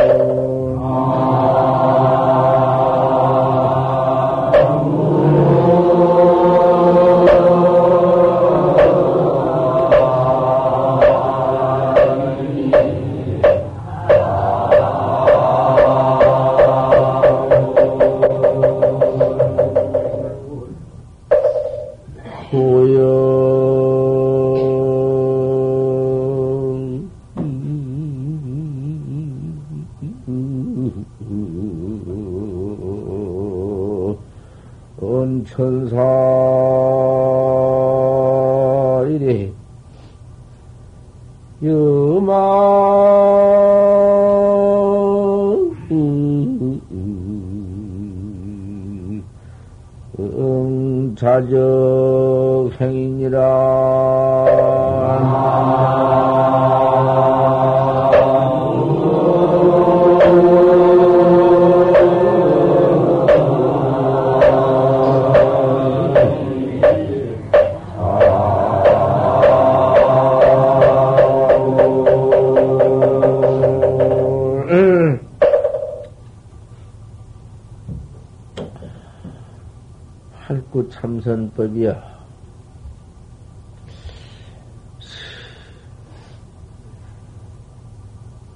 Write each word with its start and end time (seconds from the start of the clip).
참선법이야. 80.92 82.22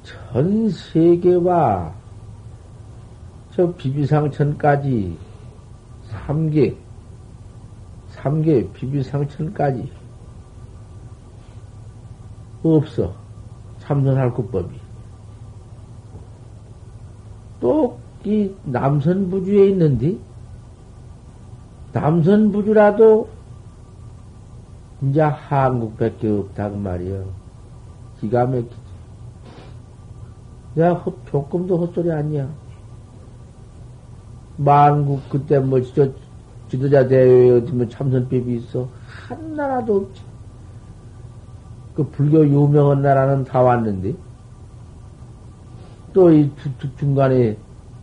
전 0.03 0.69
세계와 0.69 1.95
저 3.51 3.73
비비상천까지 3.73 5.17
삼계, 6.03 6.77
삼계 8.09 8.71
비비상천까지 8.73 9.91
없어. 12.63 13.15
참선할 13.79 14.33
구법이. 14.33 14.77
또 17.61 18.05
이 18.25 18.51
남선부주에 18.63 19.69
있는데 19.69 20.17
남선부주라도 21.95 23.29
이제 25.03 25.21
한국밖에 25.21 26.29
없다고 26.29 26.75
말이요. 26.77 27.23
기가 28.19 28.45
막히지. 28.45 28.75
야, 30.79 30.91
헛, 30.91 31.15
조금도 31.27 31.77
헛소리 31.77 32.11
아니야. 32.11 32.49
만국 34.57 35.21
그때 35.29 35.59
뭐저 35.59 36.09
지도자 36.67 37.07
대회에 37.07 37.51
어디 37.51 37.71
뭐 37.71 37.87
참선법이 37.87 38.55
있어. 38.57 38.89
한 39.07 39.55
나라도 39.55 39.97
없지. 39.97 40.21
그 41.95 42.03
불교 42.09 42.45
유명한 42.45 43.01
나라는 43.03 43.45
다 43.45 43.61
왔는데 43.61 44.13
또 46.11 46.29
이 46.29 46.49
중간에 46.97 47.55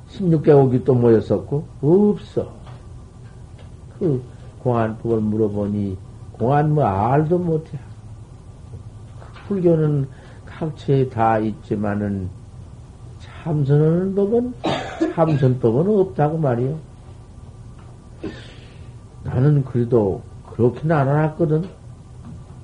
16개국이 0.08 0.82
또 0.82 0.94
모였었고 0.94 1.66
없어. 1.82 2.61
그 4.02 4.20
공안법을 4.58 5.20
물어보니 5.20 5.96
공안 6.32 6.74
뭐 6.74 6.84
알도 6.84 7.38
못해. 7.38 7.78
불교는 9.46 10.08
각처에 10.44 11.08
다 11.08 11.38
있지만은 11.38 12.28
참선하는 13.20 14.12
법은 14.16 14.54
참선법은 15.14 16.00
없다고 16.00 16.36
말이요. 16.36 16.76
나는 19.22 19.64
그래도 19.64 20.20
그렇게는 20.50 20.96
안 20.96 21.08
알았거든. 21.08 21.62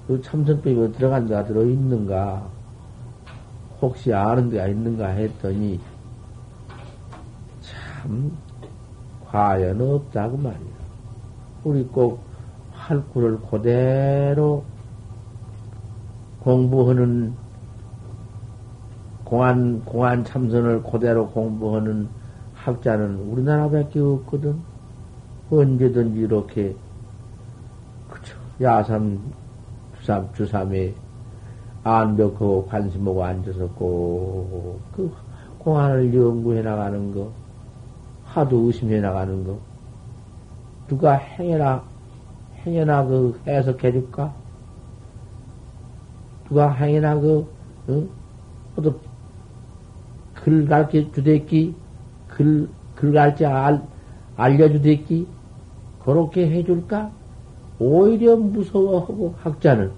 그 0.09 0.21
참선법이 0.21 0.93
들어간 0.97 1.29
데가 1.29 1.45
들어 1.45 1.63
있는가? 1.65 2.49
혹시 3.81 4.13
아는 4.13 4.51
데가 4.51 4.67
있는가 4.67 5.07
했더니 5.07 5.79
참 7.61 8.37
과연 9.29 9.81
없다고 9.81 10.37
말이야. 10.37 10.78
우리 11.65 11.85
꼭 11.85 12.21
활구를 12.73 13.39
그대로 13.51 14.65
공부하는 16.41 17.35
공안, 19.25 19.85
공안 19.85 20.25
참선을 20.25 20.83
그대로 20.85 21.29
공부하는 21.29 22.09
학자는 22.55 23.17
우리나라밖에 23.31 24.01
없거든. 24.01 24.57
언제든지 25.51 26.21
이렇게, 26.21 26.75
그쵸. 28.09 28.37
야삼, 28.61 29.21
주삼, 29.99 30.29
주삼에 30.35 30.95
안벽하고 31.85 32.67
관심하고 32.67 33.25
앉아서 33.25 33.69
꼭, 33.69 34.81
그 34.93 35.13
공안을 35.59 36.15
연구해 36.15 36.63
나가는 36.63 37.15
거, 37.15 37.31
하도 38.25 38.59
의심해 38.67 39.01
나가는 39.01 39.45
거, 39.45 39.59
누가 40.89 41.15
행여나, 41.15 41.85
행여나 42.65 43.05
그 43.05 43.39
해석해 43.47 43.93
줄까? 43.93 44.35
누가 46.49 46.73
행여나 46.73 47.21
그, 47.21 47.47
응? 47.91 48.09
또, 48.77 48.99
글 50.35 50.67
가르쳐 50.67 51.13
주댔기? 51.13 51.75
글, 52.29 52.69
글 52.97 53.13
가르쳐 53.13 53.49
알, 53.49 53.83
알려주댔기? 54.37 55.27
그렇게 56.05 56.51
해줄까? 56.51 57.11
오히려 57.79 58.37
무서워하고 58.37 59.35
학자는, 59.43 59.93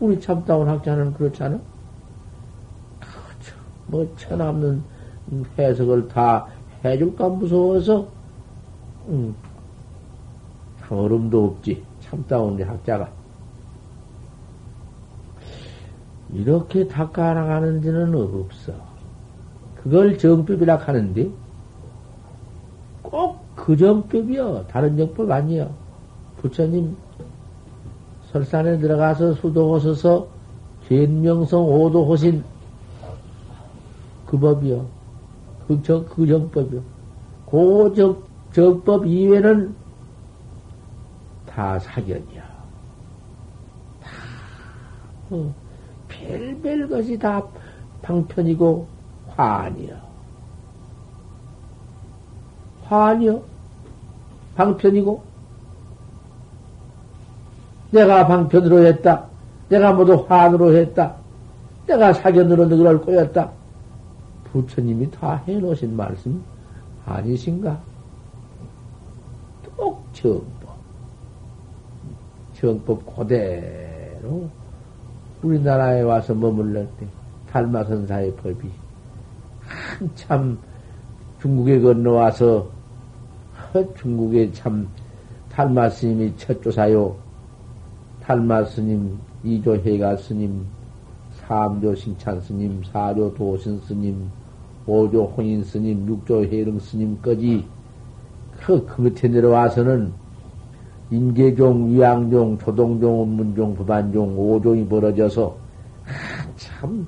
우리 0.00 0.20
참다운 0.20 0.68
학자는 0.68 1.14
그렇잖아? 1.14 1.60
그렇죠. 2.98 3.56
뭐, 3.86 4.12
천없는 4.16 4.82
해석을 5.56 6.08
다 6.08 6.48
해줄까 6.84 7.28
무서워서, 7.28 8.08
음, 9.08 9.36
얼음도 10.94 11.44
없지. 11.44 11.82
참다운 12.00 12.62
학자가. 12.62 13.10
이렇게 16.32 16.86
닦아나가는 16.86 17.80
데는 17.80 18.14
없어. 18.14 18.72
그걸 19.76 20.18
정법이라 20.18 20.76
하는데, 20.76 21.30
꼭 23.02 23.46
그 23.56 23.76
정법이요. 23.76 24.66
다른 24.68 24.96
정법 24.96 25.28
아니요. 25.30 25.70
부처님 26.36 26.96
설산에 28.30 28.78
들어가서 28.78 29.32
수도하셔서 29.34 30.28
견명성 30.86 31.64
오도하신 31.64 32.44
그 34.26 34.38
법이요. 34.38 34.86
그, 35.66 35.82
정, 35.82 36.04
그 36.04 36.26
정법이요. 36.26 36.80
그 37.50 37.92
정, 37.96 38.22
정법 38.52 39.06
이외는 39.06 39.74
다 41.56 41.78
사견이야. 41.78 42.42
다, 44.02 44.10
어, 45.30 45.54
별별 46.06 46.86
것이 46.86 47.18
다 47.18 47.42
방편이고 48.02 48.86
화아니여. 49.28 49.96
화아니여. 52.84 53.42
방편이고, 54.54 55.22
내가 57.90 58.26
방편으로 58.26 58.84
했다. 58.84 59.24
내가 59.70 59.94
모두 59.94 60.26
환으로 60.28 60.76
했다. 60.76 61.16
내가 61.86 62.12
사견으로 62.12 62.66
너를 62.66 63.00
꼬였다. 63.00 63.50
부처님이 64.52 65.10
다 65.10 65.42
해놓으신 65.48 65.96
말씀 65.96 66.44
아니신가? 67.06 67.80
꼭 69.74 70.04
정법. 70.12 70.55
정법 72.58 73.04
그대로 73.14 74.48
우리나라에 75.42 76.02
와서 76.02 76.34
머물렀 76.34 76.86
때 76.98 77.06
달마선사의 77.50 78.34
법이 78.36 78.68
한참 79.60 80.58
중국에 81.40 81.80
건너와서 81.80 82.68
중국에 83.98 84.50
참 84.52 84.88
달마 85.50 85.88
스님이 85.88 86.34
첫 86.36 86.62
조사요. 86.62 87.16
달마 88.22 88.64
스님, 88.64 89.18
이조 89.44 89.76
해가 89.76 90.16
스님, 90.16 90.66
삼조 91.32 91.94
신찬 91.94 92.40
스님, 92.40 92.82
사조 92.84 93.34
도신 93.34 93.78
스님, 93.80 94.28
오조 94.86 95.24
혼인 95.26 95.62
스님, 95.62 96.06
육조 96.08 96.44
해릉 96.44 96.78
스님까지 96.78 97.64
그, 98.58 98.84
그 98.86 99.02
밑에 99.02 99.28
내려와서는 99.28 100.12
임계종, 101.10 101.92
위양종, 101.92 102.58
조동종, 102.58 103.22
운문종, 103.22 103.74
부반종, 103.74 104.38
오종이 104.38 104.86
벌어져서 104.86 105.56
참, 106.56 107.06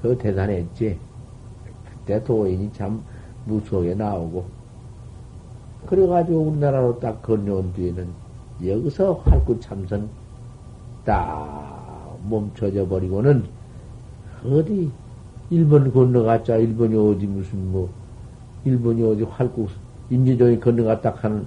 그 0.00 0.16
대단했지. 0.16 0.98
그때 1.90 2.22
도인이 2.22 2.72
참 2.72 3.02
무속에 3.46 3.94
나오고. 3.94 4.44
그래가지고 5.86 6.38
우리나라로 6.40 6.98
딱 6.98 7.22
건너온 7.22 7.72
뒤에는 7.72 8.08
여기서 8.64 9.14
활구 9.24 9.60
참선 9.60 10.08
딱 11.04 12.18
멈춰져 12.28 12.86
버리고는 12.88 13.44
어디 14.46 14.90
일본 15.50 15.92
건너갔자 15.92 16.56
일본이 16.56 16.96
어디 16.96 17.26
무슨 17.26 17.70
뭐 17.70 17.90
일본이 18.64 19.02
어디 19.02 19.24
활구 19.24 19.68
임재종이 20.10 20.60
건너갔다 20.60 21.10
하는 21.16 21.46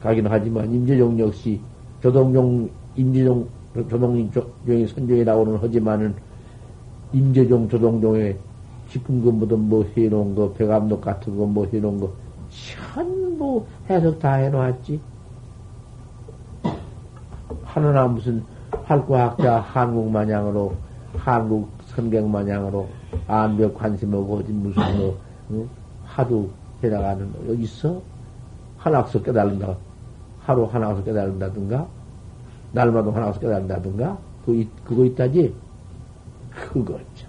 가기는 0.00 0.30
하지만 0.30 0.72
임재종 0.72 1.18
역시 1.18 1.60
조동종 2.02 2.68
임재종 2.96 3.48
조동종이 3.74 4.86
선종에 4.86 5.24
나오는 5.24 5.56
하지만은 5.56 6.14
임재종 7.12 7.68
조동종의 7.68 8.36
그 9.04 9.12
뭐든 9.12 9.68
뭐 9.68 9.84
해놓은 9.96 10.34
거 10.34 10.52
배감독 10.52 11.00
같은 11.00 11.36
거 11.36 11.44
뭐 11.44 11.66
해놓은 11.66 12.00
거 12.00 12.10
전부 12.94 13.64
해석 13.88 14.18
다 14.18 14.34
해놓았지. 14.34 15.00
하느나 17.64 18.06
무슨 18.06 18.42
활구학자 18.84 19.60
한국 19.60 20.10
마냥으로 20.10 20.74
한국 21.16 21.70
선객 21.86 22.26
마냥으로 22.26 22.88
안벽 23.26 23.74
관심하고 23.74 24.38
어디 24.38 24.52
무슨 24.52 24.82
뭐 24.98 25.18
응? 25.50 25.68
하도 26.04 26.50
해나가는 26.82 27.30
거 27.32 27.48
여기 27.48 27.64
있어? 27.64 28.00
하나씩 28.78 29.22
깨달는다. 29.22 29.76
하루 30.48 30.64
하나씩 30.64 31.04
깨달는다든가 31.04 31.86
날마다 32.72 33.14
하나씩 33.14 33.42
깨달는다든가 33.42 34.16
그거, 34.46 34.64
그거 34.82 35.04
있다지? 35.04 35.54
그거 36.50 36.98
참. 37.14 37.28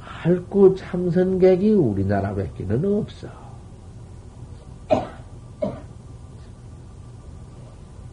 할구 0.00 0.74
참선객이 0.74 1.70
우리나라 1.70 2.34
밖에는 2.34 2.84
없어. 2.98 3.28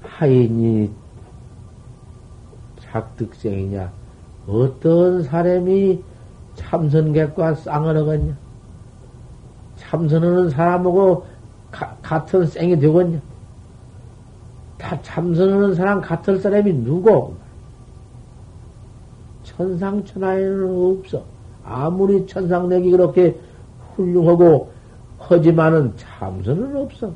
하인이 0.03 0.91
작득생이냐, 2.81 3.91
어떤 4.47 5.23
사람이 5.23 6.03
참선객과 6.53 7.55
쌍을 7.55 7.97
하겠냐? 7.97 8.48
참선하는 9.89 10.51
사람하고 10.51 11.25
가, 11.71 11.95
같은 12.01 12.45
쌩이 12.45 12.79
되겠냐? 12.79 13.19
다 14.77 15.01
참선하는 15.01 15.73
사람 15.73 15.99
같을 15.99 16.39
사람이 16.39 16.71
누구? 16.83 17.33
천상천하에는 19.43 20.99
없어. 20.99 21.23
아무리 21.63 22.25
천상내기 22.27 22.91
그렇게 22.91 23.37
훌륭하고 23.95 24.71
하지만은 25.17 25.93
참선은 25.97 26.75
없어. 26.77 27.11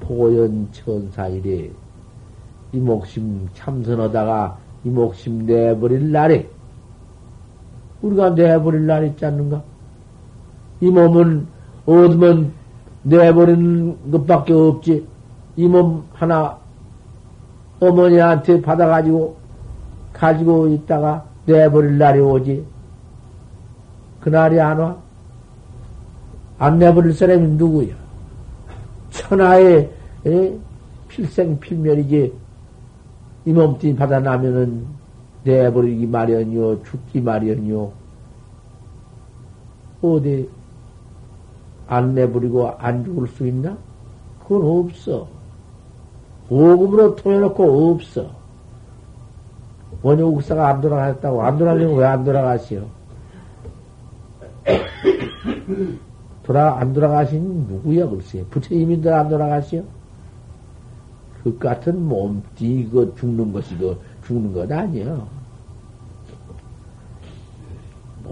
보연 0.00 0.68
천사일에 0.72 1.70
이목심 2.72 3.48
참선하다가 3.54 4.58
이 4.84 4.88
목심 4.88 5.46
내버릴 5.46 6.12
날에 6.12 6.48
우리가 8.06 8.30
내버릴 8.30 8.86
날 8.86 9.06
있지 9.06 9.24
않는가? 9.24 9.62
이 10.80 10.90
몸은 10.90 11.46
얻으면 11.86 12.52
내버리는 13.02 14.10
것밖에 14.10 14.52
없지. 14.52 15.06
이 15.56 15.66
몸 15.68 16.04
하나 16.12 16.58
어머니한테 17.80 18.60
받아가지고 18.60 19.36
가지고 20.12 20.68
있다가 20.68 21.24
내버릴 21.46 21.98
날이 21.98 22.20
오지. 22.20 22.64
그날이 24.20 24.60
안 24.60 24.78
와? 24.78 24.96
안 26.58 26.78
내버릴 26.78 27.12
사람이 27.12 27.46
누구야? 27.52 27.94
천하의 29.10 29.90
에? 30.26 30.58
필생필멸이지. 31.08 32.32
이 33.46 33.52
몸뚱이 33.52 33.94
받아나면은 33.94 34.84
내버리기 35.46 36.06
마련이요, 36.06 36.82
죽기 36.82 37.20
마련이요. 37.20 37.92
어디 40.02 40.50
안 41.86 42.14
내버리고 42.14 42.68
안 42.78 43.04
죽을 43.04 43.28
수 43.28 43.46
있나? 43.46 43.78
그건 44.42 44.62
없어. 44.66 45.28
오금으로 46.50 47.14
통해놓고 47.16 47.90
없어. 47.92 48.30
원효국사가 50.02 50.68
안 50.68 50.80
돌아갔다고. 50.80 51.42
안 51.42 51.58
돌아가려면 51.58 51.96
왜 51.96 52.04
안 52.04 52.24
돌아가시오? 52.24 52.84
돌아, 56.42 56.78
안 56.78 56.92
돌아가신 56.92 57.66
누구야, 57.68 58.08
글쎄. 58.08 58.44
부처님인들 58.50 59.12
안 59.12 59.28
돌아가시오? 59.28 59.82
그 61.42 61.56
같은 61.58 62.04
몸띠, 62.04 62.88
그 62.92 63.14
죽는 63.18 63.52
것이 63.52 63.76
그 63.78 63.96
죽는 64.26 64.52
것 64.52 64.70
아니야. 64.70 65.26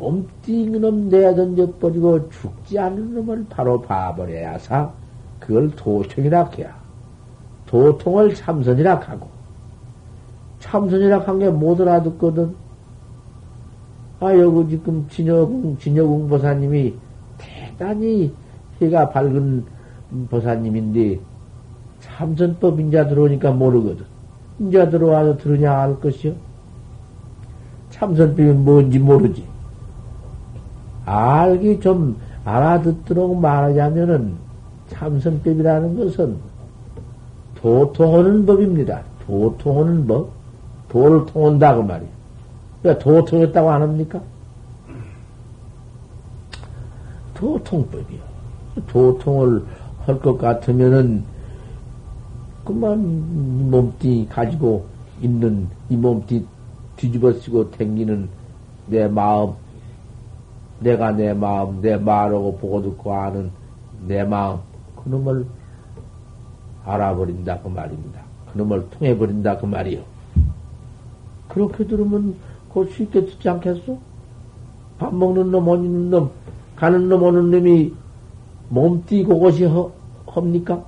몸띠 0.04 0.66
놈 0.66 1.08
내던져 1.08 1.72
버리고 1.80 2.28
죽지 2.28 2.78
않는 2.78 3.14
놈을 3.14 3.46
바로 3.48 3.80
봐버려야 3.80 4.58
사 4.58 4.90
그걸 5.40 5.70
도통이라 5.70 6.50
해야. 6.58 6.74
도통을 7.66 8.34
참선이라 8.34 8.96
하고. 8.96 9.28
참선이라 10.60 11.20
한 11.20 11.38
게 11.38 11.48
못 11.50 11.80
알아듣거든. 11.80 12.54
아, 14.20 14.34
여기 14.34 14.70
지금 14.70 15.06
진여궁, 15.08 15.76
진여궁 15.78 16.28
보사님이 16.28 16.94
대단히 17.36 18.32
해가 18.80 19.08
밝은 19.10 19.64
보사님인데, 20.30 21.20
참선법 22.00 22.80
인자 22.80 23.08
들어오니까 23.08 23.52
모르거든. 23.52 24.04
인자 24.60 24.88
들어와서 24.90 25.36
들으냐 25.38 25.72
알 25.72 25.98
것이요? 26.00 26.34
참선법이 27.90 28.42
뭔지 28.52 28.98
모르지. 28.98 29.53
알기 31.04 31.80
좀 31.80 32.16
알아듣도록 32.44 33.38
말하자면은 33.40 34.34
참선법이라는 34.88 35.96
것은 35.96 36.36
도통하는 37.56 38.46
법입니다. 38.46 39.02
도통하는 39.26 40.06
법. 40.06 40.30
도를 40.88 41.26
통한다, 41.26 41.74
그 41.74 41.80
말이야. 41.80 42.08
왜 42.84 42.98
도통했다고 42.98 43.70
안 43.70 43.82
합니까? 43.82 44.20
도통법이요. 47.34 48.20
도통을 48.86 49.64
할 50.06 50.20
것 50.20 50.36
같으면은 50.38 51.24
그만 52.64 53.00
이 53.00 53.64
몸띠 53.70 54.28
가지고 54.30 54.84
있는 55.20 55.66
이 55.88 55.96
몸띠 55.96 56.46
뒤집어 56.96 57.32
쓰고 57.32 57.70
댕기는 57.72 58.28
내 58.86 59.08
마음, 59.08 59.52
내가 60.84 61.12
내 61.12 61.32
마음, 61.32 61.80
내 61.80 61.96
말하고 61.96 62.58
보고 62.58 62.82
듣고 62.82 63.14
아는 63.14 63.50
내 64.06 64.22
마음, 64.22 64.58
그놈을 65.02 65.46
알아버린다 66.84 67.60
그 67.60 67.68
말입니다. 67.68 68.20
그놈을 68.52 68.90
통해버린다 68.90 69.56
그 69.56 69.66
말이요. 69.66 70.02
그렇게 71.48 71.86
들으면 71.86 72.34
곧 72.68 72.90
쉽게 72.90 73.24
듣지 73.24 73.48
않겠어? 73.48 73.96
밥 74.98 75.14
먹는 75.14 75.50
놈, 75.50 75.64
못 75.64 75.76
있는 75.76 76.10
놈, 76.10 76.30
가는 76.76 77.08
놈, 77.08 77.22
오는 77.22 77.50
놈이 77.50 77.92
몸띠 78.68 79.24
그것이 79.24 79.64
허, 79.64 79.90
합니까? 80.26 80.84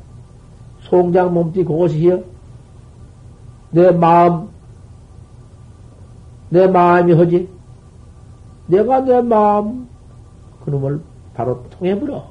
송장 0.83 1.33
몸띠 1.33 1.65
그것이요? 1.65 2.23
내 3.71 3.91
마음, 3.93 4.49
내 6.51 6.67
마음이 6.67 7.15
허지? 7.15 7.56
내가 8.67 9.01
내 9.01 9.21
마음, 9.21 9.89
그놈을 10.65 11.01
바로 11.35 11.63
통해버려. 11.71 12.29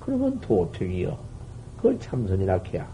그러면 0.00 0.40
도택이요. 0.40 1.16
그걸 1.76 1.98
참선이라 1.98 2.60
해야. 2.72 2.86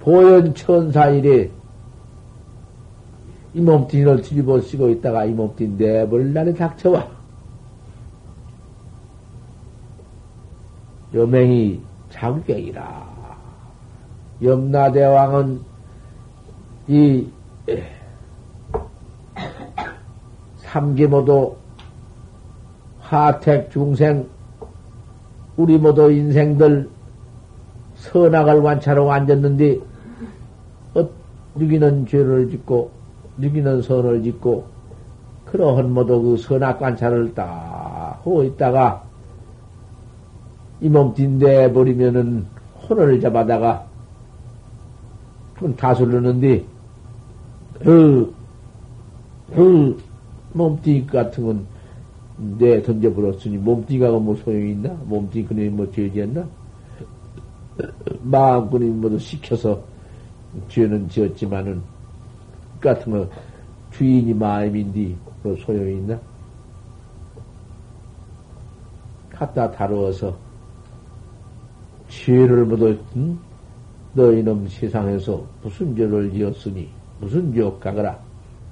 보현 0.00 0.54
천사일에 0.54 1.50
이 3.52 3.60
몸뚱이를 3.60 4.22
뒤집어 4.22 4.60
쓰고 4.60 4.88
있다가 4.90 5.24
이 5.24 5.32
몸뚱이 5.32 5.76
내벌 5.76 6.32
날에 6.32 6.54
닥쳐와. 6.54 7.08
여맹이 11.12 11.80
자극이라. 12.10 13.10
염라대왕은 14.42 15.60
이 16.88 17.26
삼계 20.70 21.08
모두 21.08 21.56
화택 23.00 23.72
중생 23.72 24.28
우리 25.56 25.76
모두 25.76 26.12
인생들 26.12 26.88
선악을 27.96 28.60
완차로 28.60 29.10
앉았는데 29.10 29.78
어, 30.94 31.08
누기는 31.56 32.06
죄를 32.06 32.50
짓고 32.50 32.88
누기는 33.38 33.82
선을 33.82 34.22
짓고 34.22 34.64
그러한 35.46 35.92
모두 35.92 36.22
그 36.22 36.36
선악 36.36 36.78
관찰을 36.78 37.34
딱 37.34 38.20
하고 38.20 38.44
있다가 38.44 39.02
이 40.80 40.88
몸뚱 40.88 41.40
버리면은 41.74 42.46
혼을 42.88 43.20
잡아다가 43.20 43.84
다술르는데 45.76 46.64
그, 47.80 48.32
그 49.52 50.09
몸뚱이 50.52 51.06
같은 51.06 51.64
건내 52.38 52.82
던져버렸으니 52.82 53.56
몸뚱이가 53.58 54.10
뭐 54.18 54.34
소용이 54.36 54.72
있나? 54.72 54.90
몸뚱이 55.04 55.44
그놈이 55.44 55.68
뭐 55.68 55.90
죄지었나? 55.90 56.46
마음 58.22 58.70
그놈이 58.70 58.90
모두 58.90 59.18
시켜서 59.18 59.82
죄는 60.68 61.08
지었지만은 61.08 61.80
같은 62.80 63.12
거 63.12 63.28
주인이 63.92 64.34
마음인데 64.34 65.14
뭐 65.42 65.56
소용이 65.56 65.96
있나? 65.98 66.20
갖다 69.30 69.70
다루어서 69.70 70.36
죄를 72.08 72.66
모두 72.66 72.98
응? 73.16 73.38
너희놈 74.12 74.66
세상에서 74.68 75.42
무슨 75.62 75.94
죄를 75.94 76.32
지었으니 76.32 76.88
무슨 77.20 77.52
죄 77.54 77.62
가거라 77.78 78.29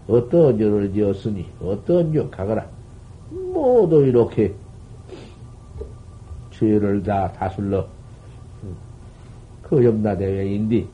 어떤 0.08 0.56
죄를 0.58 0.92
지었으니 0.92 1.46
어떤 1.62 2.12
죄 2.12 2.26
가거라 2.30 2.66
모두 3.30 4.04
이렇게 4.06 4.54
죄를 6.50 7.02
다 7.02 7.30
다술러 7.32 7.86
그 9.62 9.84
염라대왕인데 9.84 10.86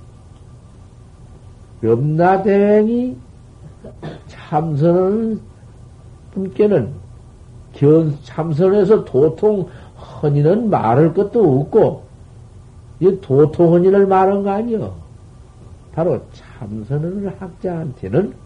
염라대왕이 1.82 3.16
참선하는 4.26 5.40
분께는 6.32 6.92
견 7.72 8.16
참선에서 8.22 9.04
도통 9.04 9.68
헌이는 10.22 10.70
말할 10.70 11.14
것도 11.14 11.60
없고 11.60 12.02
이 13.00 13.18
도통 13.20 13.74
헌이를 13.74 14.06
말한 14.06 14.42
거 14.42 14.50
아니요. 14.50 14.94
바로 15.92 16.20
참선하는 16.32 17.32
학자한테는 17.38 18.43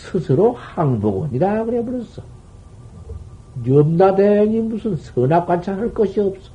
스스로 0.00 0.52
항복원이라 0.54 1.64
그래 1.64 1.84
버렸어. 1.84 2.22
염라대왕이 3.66 4.60
무슨 4.60 4.96
선악 4.96 5.46
관찰할 5.46 5.92
것이 5.92 6.20
없어. 6.20 6.50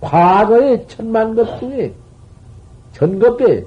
과거의 0.00 0.86
천만 0.88 1.34
것 1.34 1.58
중에 1.58 1.94
전겁에 2.92 3.64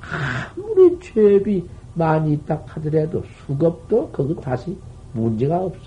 아무리 0.00 0.98
죄비 1.00 1.66
많이 1.94 2.34
있다 2.34 2.62
하더라도 2.66 3.22
수겁도 3.46 4.10
그거 4.10 4.38
다시 4.40 4.76
문제가 5.12 5.64
없어. 5.64 5.80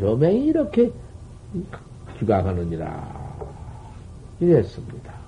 여맹이 0.00 0.46
이렇게 0.46 0.92
규강하느니라 2.18 3.48
이랬습니다. 4.40 5.23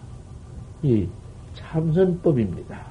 이 0.86 1.08
참선법입니다. 1.54 2.86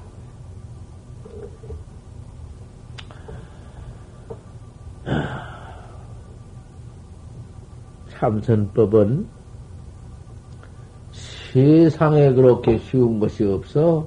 참선법은 8.10 9.26
세상에 11.12 12.32
그렇게 12.34 12.76
쉬운 12.78 13.18
것이 13.18 13.44
없어. 13.44 14.06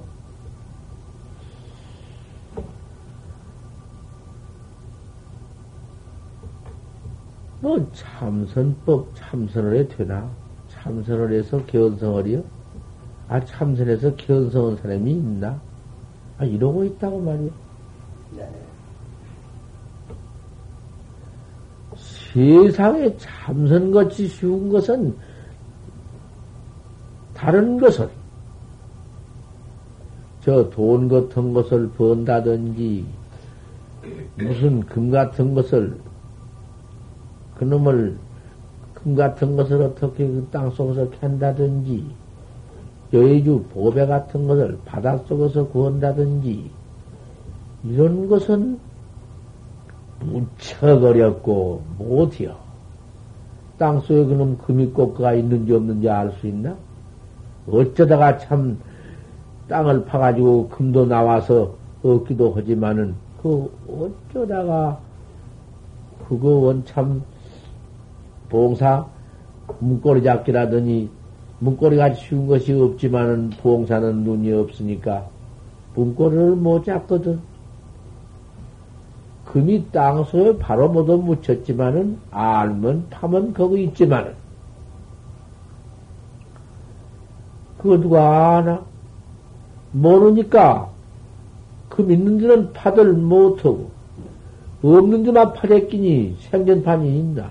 뭐 7.60 7.90
참선법 7.92 9.14
참선을 9.14 9.76
해 9.76 9.88
되나? 9.88 10.30
참선을 10.68 11.32
해서 11.32 11.64
견성을이요? 11.66 12.59
아 13.30 13.38
참선해서 13.44 14.16
견성한 14.16 14.76
사람이 14.78 15.12
있나? 15.12 15.60
아 16.36 16.44
이러고 16.44 16.84
있다고 16.84 17.20
말이야. 17.20 17.50
네. 18.36 18.50
세상에 21.96 23.16
참선같이 23.16 24.26
쉬운 24.26 24.68
것은 24.68 25.16
다른 27.32 27.78
것은 27.78 28.08
저돈 30.40 31.08
같은 31.08 31.52
것을 31.52 31.88
번다든지 31.90 33.06
무슨 34.38 34.80
금 34.86 35.08
같은 35.12 35.54
것을 35.54 35.96
그놈을 37.54 38.18
금 38.94 39.14
같은 39.14 39.54
것을 39.54 39.82
어떻게 39.82 40.26
그 40.26 40.48
땅 40.50 40.68
속에서 40.72 41.08
캔다든지 41.10 42.19
여의주 43.12 43.64
보배 43.74 44.06
같은 44.06 44.46
것을 44.46 44.78
바닷속에서 44.84 45.66
구한다든지 45.68 46.70
이런 47.84 48.28
것은 48.28 48.78
무척 50.20 51.02
어렵고 51.02 51.82
못해요. 51.98 52.56
땅속에 53.78 54.24
그놈 54.26 54.58
금이 54.58 54.88
꽃가 54.88 55.34
있는지 55.34 55.72
없는지 55.72 56.08
알 56.08 56.30
수 56.32 56.46
있나? 56.46 56.76
어쩌다가 57.66 58.36
참 58.38 58.78
땅을 59.68 60.04
파가지고 60.04 60.68
금도 60.68 61.06
나와서 61.06 61.74
얻기도 62.02 62.52
하지만은 62.54 63.14
그 63.42 63.70
어쩌다가 64.32 65.00
그거 66.28 66.48
원참 66.48 67.22
봉사 68.48 69.06
문고리 69.78 70.22
잡기라더니 70.22 71.08
문고리가 71.60 72.14
쉬운 72.14 72.46
것이 72.46 72.72
없지만은 72.72 73.50
봉사는 73.50 74.24
눈이 74.24 74.52
없으니까 74.52 75.26
문고리를 75.94 76.56
못 76.56 76.84
잡거든. 76.84 77.40
금이 79.44 79.90
땅속에 79.90 80.58
바로 80.58 80.88
모두 80.88 81.18
묻혔지만은 81.18 82.18
알면 82.30 83.06
파면 83.10 83.52
거기 83.52 83.84
있지만은 83.84 84.34
그거 87.78 87.98
누가 87.98 88.58
아나? 88.58 88.84
모르니까 89.92 90.88
금 91.88 92.10
있는 92.10 92.38
데는 92.38 92.72
파들 92.72 93.12
못하고 93.12 93.90
없는 94.82 95.24
데만 95.24 95.52
파랬끼니 95.52 96.36
생전판이 96.40 97.18
있나? 97.18 97.50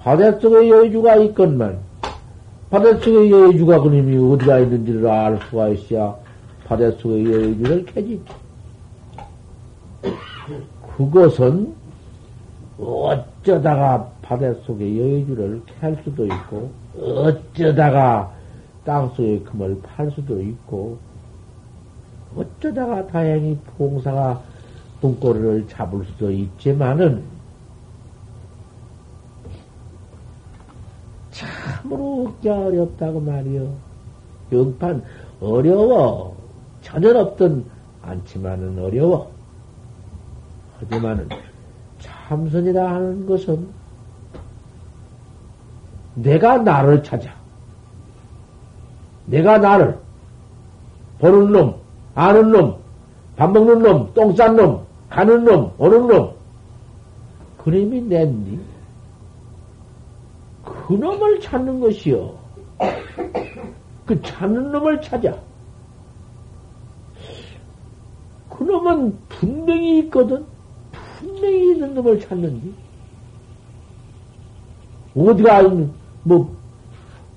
바닷속에 0.00 0.68
여주가 0.68 1.16
있건만 1.16 1.78
바닷속에 2.70 3.30
여주가 3.30 3.80
그님이 3.82 4.32
어디가 4.32 4.60
있는지를 4.60 5.06
알 5.06 5.38
수가 5.48 5.68
있어야 5.68 6.16
바닷속에 6.66 7.24
여주를 7.24 7.84
캐지. 7.86 8.20
그것은 10.96 11.74
어쩌다가 12.78 14.10
바닷속에 14.22 14.98
여의주를 14.98 15.60
캘 15.80 15.96
수도 16.04 16.24
있고, 16.24 16.70
어쩌다가 16.98 18.32
땅속에 18.84 19.40
금을 19.40 19.80
팔 19.82 20.10
수도 20.12 20.40
있고, 20.40 20.98
어쩌다가 22.36 23.06
다행히 23.08 23.58
봉사가 23.76 24.40
눈꼬리를 25.02 25.66
잡을 25.68 26.04
수도 26.04 26.30
있지만은, 26.30 27.22
참으로 31.40 32.26
얻기 32.28 32.48
어렵다고 32.48 33.20
말이요. 33.20 33.72
영판 34.52 35.02
어려워. 35.40 36.36
전혀 36.82 37.18
없던 37.18 37.64
않지만은 38.02 38.78
어려워. 38.82 39.30
하지만은 40.80 41.28
참선이라 42.00 42.94
하는 42.94 43.26
것은 43.26 43.68
내가 46.14 46.58
나를 46.58 47.02
찾아. 47.02 47.30
내가 49.26 49.58
나를 49.58 49.98
보는 51.20 51.52
놈, 51.52 51.74
아는 52.14 52.50
놈, 52.50 52.76
밥 53.36 53.52
먹는 53.52 53.82
놈, 53.82 54.12
똥 54.14 54.34
싼 54.34 54.56
놈, 54.56 54.84
가는 55.08 55.44
놈, 55.44 55.72
오는 55.78 56.06
놈. 56.06 56.32
그림이 57.58 58.02
낸니? 58.02 58.58
그 60.90 60.94
놈을 60.94 61.38
찾는 61.38 61.78
것이요. 61.78 62.36
그 64.06 64.20
찾는 64.22 64.72
놈을 64.72 65.00
찾아. 65.00 65.40
그 68.48 68.64
놈은 68.64 69.16
분명히 69.28 70.00
있거든. 70.00 70.44
분명히 70.90 71.74
있는 71.74 71.94
놈을 71.94 72.18
찾는지. 72.18 72.74
어디가 75.16 75.62
있는, 75.62 75.92
뭐, 76.24 76.56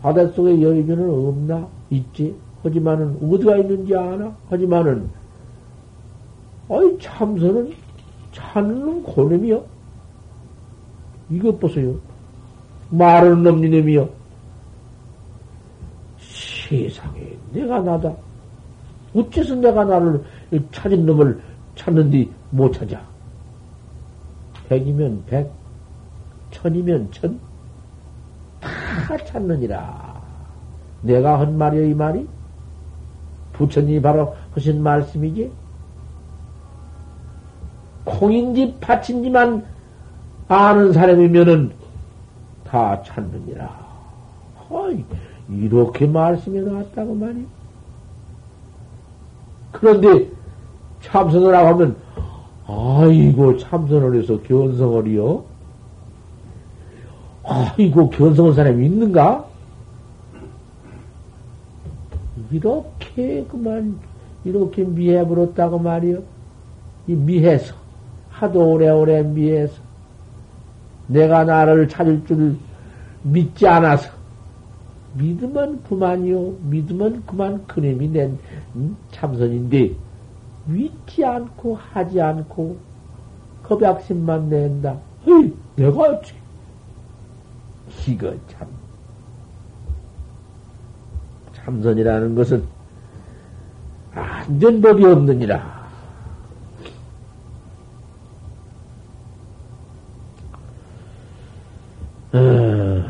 바닷속에 0.01 0.60
여의주는 0.60 1.07
없나? 1.07 1.67
있지. 1.91 2.36
하지만은, 2.63 3.19
어디가 3.22 3.57
있는지 3.57 3.95
아나? 3.95 4.36
하지만은, 4.50 5.12
어이, 6.69 6.98
참선은 6.98 7.72
찾는 8.31 8.79
놈 8.79 9.03
고놈이요. 9.03 9.63
이것 11.29 11.60
보세요. 11.60 12.12
말은 12.93 13.41
놈 13.41 13.59
니놈이요. 13.62 14.07
세상에, 16.19 17.35
내가 17.51 17.79
나다. 17.79 18.13
어째서 19.15 19.55
내가 19.55 19.83
나를 19.83 20.23
찾은 20.71 21.05
놈을 21.05 21.41
찾는디 21.75 22.31
못 22.51 22.71
찾아? 22.71 23.01
백이면 24.69 25.23
백, 25.25 25.51
천이면 26.51 27.12
천, 27.12 27.39
다 28.59 29.17
찾느니라. 29.25 30.21
내가 31.01 31.39
한 31.39 31.57
말이여, 31.57 31.85
이 31.85 31.93
말이? 31.93 32.27
부처님이 33.53 34.01
바로 34.01 34.35
하신 34.53 34.81
말씀이지? 34.81 35.51
콩인지 38.05 38.75
팥인지만 38.79 39.65
아는 40.47 40.93
사람이면은 40.93 41.83
다 42.74 43.00
찾느니라. 43.03 43.70
어이, 44.67 45.06
이렇게 45.47 46.08
말씀이 46.08 46.60
나왔다고 46.60 47.13
말이야. 47.13 47.45
그런데 49.71 50.28
참선을 51.02 51.54
하고 51.54 51.67
하면, 51.67 51.95
아이고, 52.65 53.58
참선을 53.58 54.19
해서 54.19 54.41
견성을 54.41 55.08
이요? 55.10 55.43
아이고, 57.43 58.10
견성한 58.10 58.56
사람이 58.56 58.84
있는가? 58.88 59.45
이렇게 62.50 63.45
그만, 63.52 64.00
이렇게 64.43 64.84
미해버렸다고 64.84 65.78
말이요. 65.78 66.24
이 67.06 67.13
미해서, 67.13 67.76
하도 68.32 68.71
오래오래 68.71 69.21
미해서, 69.21 69.76
내가 71.08 71.43
나를 71.43 71.88
찾을 71.88 72.26
줄 72.26 72.58
믿지 73.23 73.67
않아서, 73.67 74.09
믿으면 75.15 75.83
그만이요. 75.83 76.57
믿으면 76.63 77.23
그만 77.25 77.65
큰 77.67 77.83
힘이 77.83 78.07
낸 78.09 78.38
음? 78.75 78.95
참선인데, 79.12 79.95
믿지 80.65 81.25
않고 81.25 81.75
하지 81.75 82.21
않고 82.21 82.77
겁약심만 83.63 84.49
낸다. 84.49 84.97
헤이, 85.27 85.53
내가 85.75 86.01
어찌 86.01 86.33
이거 88.07 88.33
참 88.47 88.67
참선이라는 91.53 92.36
것은 92.36 92.63
안전 94.13 94.81
법이 94.81 95.05
없느니라. 95.05 95.72
어, 102.34 103.04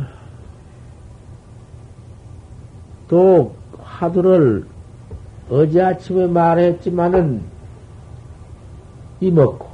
또 3.07 3.55
화두를 3.79 4.65
어제 5.49 5.81
아침에 5.81 6.27
말했지만은 6.27 7.41
이먹고 9.21 9.67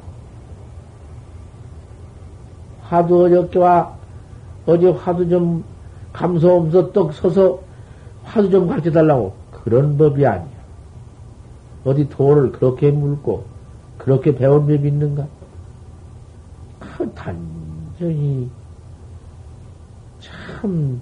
화두 2.84 3.26
어저께와 3.26 3.96
어제 4.66 4.90
화두 4.90 5.28
좀 5.28 5.64
감소 6.14 6.58
없어 6.58 6.92
떡 6.92 7.14
서서 7.14 7.60
화두 8.24 8.50
좀 8.50 8.68
가르쳐 8.68 8.92
달라고 8.92 9.34
그런 9.52 9.98
법이 9.98 10.26
아니야. 10.26 10.60
어디 11.86 12.08
돌을 12.10 12.52
그렇게 12.52 12.92
물고 12.92 13.46
그렇게 13.98 14.36
배운 14.36 14.68
법이 14.68 14.88
있는가? 14.88 15.28
그 16.80 17.12
단전히 17.14 18.50
참 20.60 21.00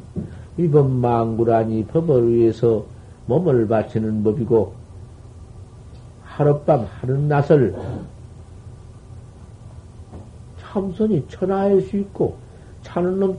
이번 0.57 1.01
망구라니 1.01 1.85
법을 1.85 2.31
위해서 2.33 2.85
몸을 3.25 3.67
바치는 3.67 4.23
법이고 4.23 4.73
하룻밤 6.23 6.85
하룻낮을 7.01 7.75
참선이 10.59 11.27
천하일 11.27 11.81
수 11.81 11.97
있고 11.97 12.35
찾는 12.83 13.19
놈 13.19 13.37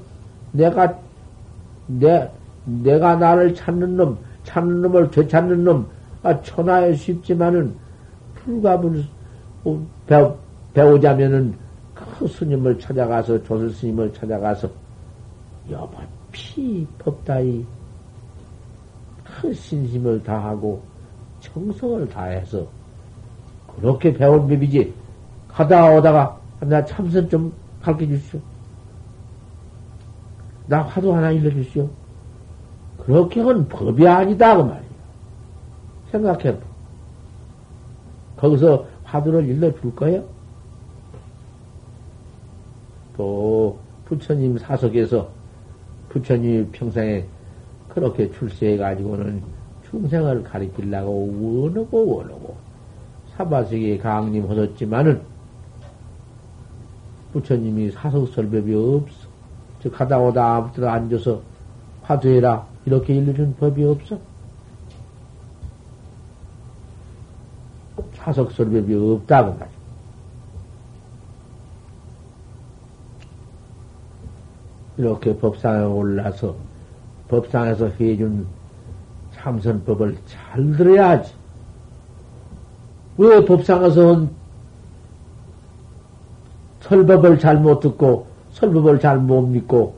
내가 0.50 0.98
내 1.86 2.28
내가 2.64 3.14
나를 3.14 3.54
찾는 3.54 3.96
놈 3.96 4.18
찾는 4.42 4.82
놈을 4.82 5.10
되찾는 5.10 5.62
놈 5.62 5.86
아, 6.24 6.40
천하에 6.42 6.94
쉽지만은 6.94 7.74
불가불 8.34 9.04
어, 9.64 9.86
배우, 10.06 10.34
배우자면은 10.74 11.54
그 11.94 12.26
스님을 12.26 12.78
찾아가서 12.80 13.44
조설 13.44 13.70
스님을 13.70 14.12
찾아가서 14.12 14.68
여바피 15.70 16.86
법다이 16.98 17.64
큰 19.24 19.52
신심을 19.52 20.22
다하고 20.22 20.82
정성을 21.40 22.08
다해서 22.08 22.66
그렇게 23.76 24.12
배운 24.12 24.48
법이지. 24.48 24.92
가다가 25.48 25.94
오다가 25.94 26.40
나 26.60 26.84
참선 26.84 27.28
좀 27.28 27.52
가르쳐 27.80 28.06
주시오. 28.06 28.40
나 30.66 30.82
화두 30.82 31.14
하나 31.14 31.30
일러주시오. 31.30 31.88
그렇게 32.98 33.40
한 33.40 33.66
법이 33.68 34.06
아니다 34.06 34.56
그 34.56 34.62
말이야. 34.62 34.88
생각해봐. 36.10 36.58
거기서 38.36 38.86
화두를 39.04 39.46
일러줄 39.46 39.94
거야? 39.94 40.20
또 43.16 43.78
부처님 44.04 44.58
사석에서 44.58 45.28
부처님 46.08 46.70
평생에 46.72 47.24
그렇게 47.88 48.30
출세해가지고는 48.32 49.42
중생을 49.90 50.42
가리키려고 50.42 51.62
원하고 51.62 52.16
원하고 52.16 52.56
사바세계 53.36 53.98
강림 53.98 54.48
하셨지만은 54.50 55.20
부처님이 57.32 57.90
사석설법이 57.92 58.74
없어. 58.74 59.28
저 59.82 59.90
가다 59.90 60.18
오다 60.18 60.56
아무데나 60.56 60.92
앉아서 60.92 61.40
화두해라 62.02 62.66
이렇게 62.84 63.14
일러준 63.14 63.54
법이 63.56 63.84
없어. 63.84 64.18
사석설법이 68.14 68.94
없다고 68.94 69.52
말이야. 69.52 69.77
이렇게 74.98 75.36
법상에 75.36 75.84
올라서 75.84 76.56
법상에서 77.28 77.86
해준 78.00 78.46
참선법을 79.34 80.18
잘 80.26 80.76
들어야지. 80.76 81.32
왜 83.16 83.44
법상에서 83.44 84.26
설법을 86.80 87.38
잘 87.38 87.58
못 87.58 87.80
듣고 87.80 88.26
설법을 88.52 88.98
잘 88.98 89.18
못 89.18 89.42
믿고 89.42 89.94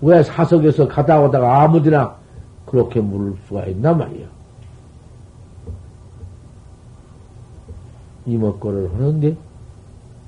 왜 0.00 0.22
사석에서 0.22 0.88
가다 0.88 1.20
오다가 1.20 1.62
아무데나 1.62 2.16
그렇게 2.66 3.00
물을 3.00 3.36
수가 3.48 3.66
있나 3.66 3.92
말이야. 3.92 4.26
이먹고를 8.26 8.92
하는데 8.94 9.36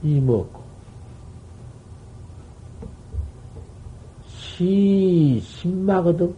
이먹고 0.03 0.62
시 4.53 5.41
신마거든. 5.43 6.35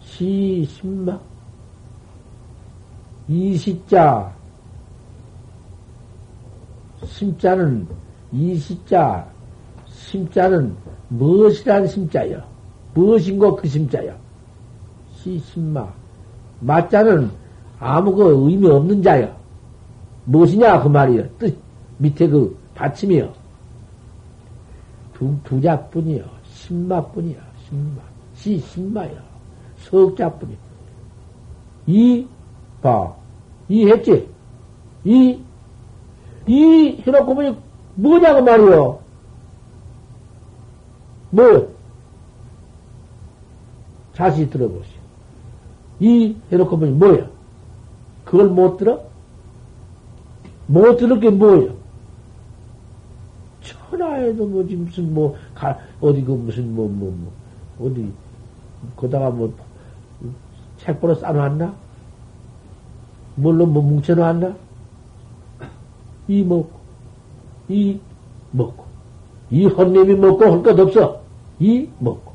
시 0.00 0.64
신마. 0.64 1.20
이시자 3.28 4.34
심자는 7.04 7.86
이시자 8.32 9.26
심자는 9.86 10.74
무엇이란 11.08 11.86
심자여? 11.86 12.42
무엇인고 12.94 13.56
그 13.56 13.68
심자여? 13.68 14.14
시신마. 15.16 15.92
마자는 16.60 17.30
아무 17.80 18.14
그 18.14 18.48
의미 18.48 18.66
없는 18.66 19.02
자여. 19.02 19.36
무엇이냐 20.24 20.82
그 20.82 20.88
말이여. 20.88 21.28
뜻 21.38 21.58
밑에 21.98 22.28
그 22.28 22.56
받침이여. 22.74 23.30
두, 25.12 25.36
두 25.44 25.60
자뿐이여. 25.60 26.43
신마뿐이야. 26.64 27.40
신마. 27.66 28.00
시 28.34 28.58
신마여. 28.58 29.16
석자뿐이여. 29.78 30.56
이, 31.86 32.26
봐. 32.80 33.14
이 33.68 33.86
했지? 33.86 34.28
이, 35.04 35.40
이 36.46 37.02
해놓고 37.06 37.34
보니 37.34 37.56
뭐냐 37.96 38.34
그 38.34 38.40
말이여. 38.40 39.00
뭐요? 41.30 41.68
자세히 44.14 44.48
들어보시오. 44.48 45.00
이 46.00 46.36
해놓고 46.50 46.78
보니 46.78 46.92
뭐야? 46.92 47.28
그걸 48.24 48.48
못 48.48 48.76
들어? 48.78 49.02
못 50.66 50.96
들을 50.96 51.20
게 51.20 51.28
뭐예요? 51.28 51.74
천하에도 53.94 54.46
뭐지 54.46 54.76
무슨 54.76 55.14
뭐 55.14 55.36
가, 55.54 55.78
어디 56.04 56.22
그 56.22 56.32
무슨 56.32 56.74
뭐 56.74 56.86
뭐 56.88 57.10
뭐, 57.10 57.32
뭐, 57.78 57.88
어디 57.90 58.12
거다가 58.96 59.30
뭐 59.30 59.52
책보로 60.78 61.14
싸놓았나? 61.14 61.74
뭘로 63.36 63.66
뭐 63.66 63.82
뭉쳐놓았나? 63.82 64.54
이 66.28 66.42
먹고 66.42 66.70
이 67.68 67.98
먹고 68.52 68.84
이 69.50 69.66
헌님이 69.66 70.14
먹고 70.14 70.44
할 70.44 70.62
것 70.62 70.78
없어. 70.78 71.20
이 71.58 71.88
먹고 71.98 72.32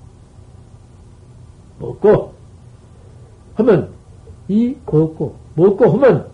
먹고 1.79 2.34
하면 3.55 3.91
이 4.47 4.75
먹고 4.86 5.36
먹고 5.55 5.91
하면 5.93 6.29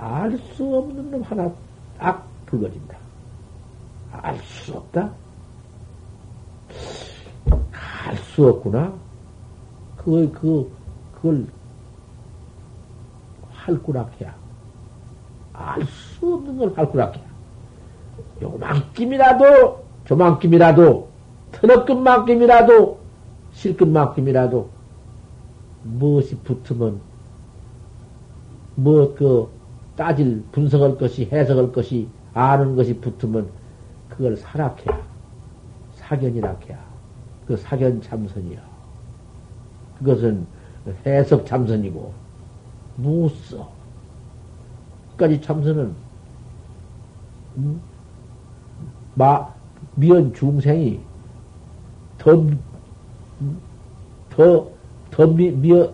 알 0.00 0.38
수 0.54 0.64
없는 0.76 1.10
놈 1.10 1.22
하나 1.22 1.50
딱 1.98 2.26
불거진다. 2.46 2.96
알 4.12 4.36
수 4.42 4.74
없다. 4.76 5.10
알 8.08 8.16
수 8.16 8.48
없구나. 8.48 8.94
그걸 9.98 10.32
그 10.32 10.72
그걸 11.14 11.46
활구락해야. 13.52 14.34
알 15.52 15.84
수 15.84 16.34
없는 16.34 16.56
걸 16.56 16.72
활구락해야. 16.74 17.26
요만큼이라도 18.40 19.84
저만큼이라도 20.06 21.08
터널끝만큼이라도 21.52 22.98
실끝만큼이라도 23.52 24.70
무엇이 25.82 26.36
붙으면 26.38 27.00
뭐그 28.76 29.50
따질 29.96 30.44
분석할 30.52 30.96
것이 30.96 31.28
해석할 31.30 31.72
것이 31.72 32.08
아는 32.32 32.74
것이 32.74 32.98
붙으면 33.00 33.50
그걸 34.08 34.36
사락해야. 34.36 34.98
사견이라해야 35.92 36.87
그 37.48 37.56
사견 37.56 38.00
참선이야 38.00 38.60
그것은 39.98 40.46
해석 41.04 41.44
참선이고 41.44 42.12
무써 42.96 43.68
까지 45.16 45.40
참선은 45.40 45.92
음? 47.56 47.80
마 49.14 49.48
미연 49.96 50.32
중생이 50.32 51.00
더, 52.18 52.44
더, 54.30 54.68
더 55.10 55.26
미, 55.26 55.50
미어, 55.50 55.90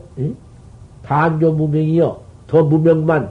반조 1.03 1.53
무명이여, 1.53 2.21
더 2.47 2.64
무명만, 2.64 3.31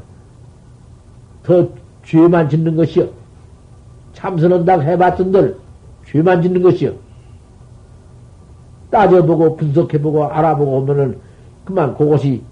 더 1.42 1.68
죄만 2.06 2.50
짓는 2.50 2.76
것이여. 2.76 3.10
참선한다 4.14 4.80
해봤던들, 4.80 5.58
죄만 6.06 6.42
짓는 6.42 6.62
것이여. 6.62 6.94
따져보고, 8.94 9.58
분석해보고, 9.58 10.26
알아보고 10.26 10.78
오면은, 10.78 11.20
그만 11.66 11.98
그것이 11.98 12.44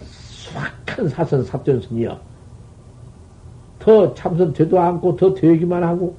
수확한 0.00 1.06
사선 1.10 1.44
삽전선이여. 1.44 2.18
더 3.78 4.14
참선 4.14 4.54
되도 4.54 4.80
않고, 4.80 5.16
더 5.16 5.34
되기만 5.34 5.84
하고, 5.84 6.16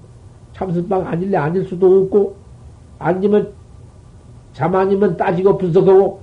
참선방 0.54 1.08
아닐래 1.08 1.38
아닐 1.38 1.68
수도 1.68 2.04
없고, 2.04 2.36
아니면 3.00 3.52
따지고 5.18 5.58
분석하고, 5.58 6.22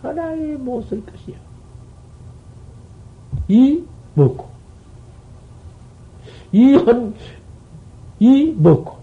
천하에 0.00 0.54
못쓸 0.54 1.04
것이야. 1.04 1.36
이 3.48 3.84
먹고, 4.14 4.46
이 6.52 6.76
헌, 6.76 7.14
이 8.20 8.54
먹고, 8.56 9.01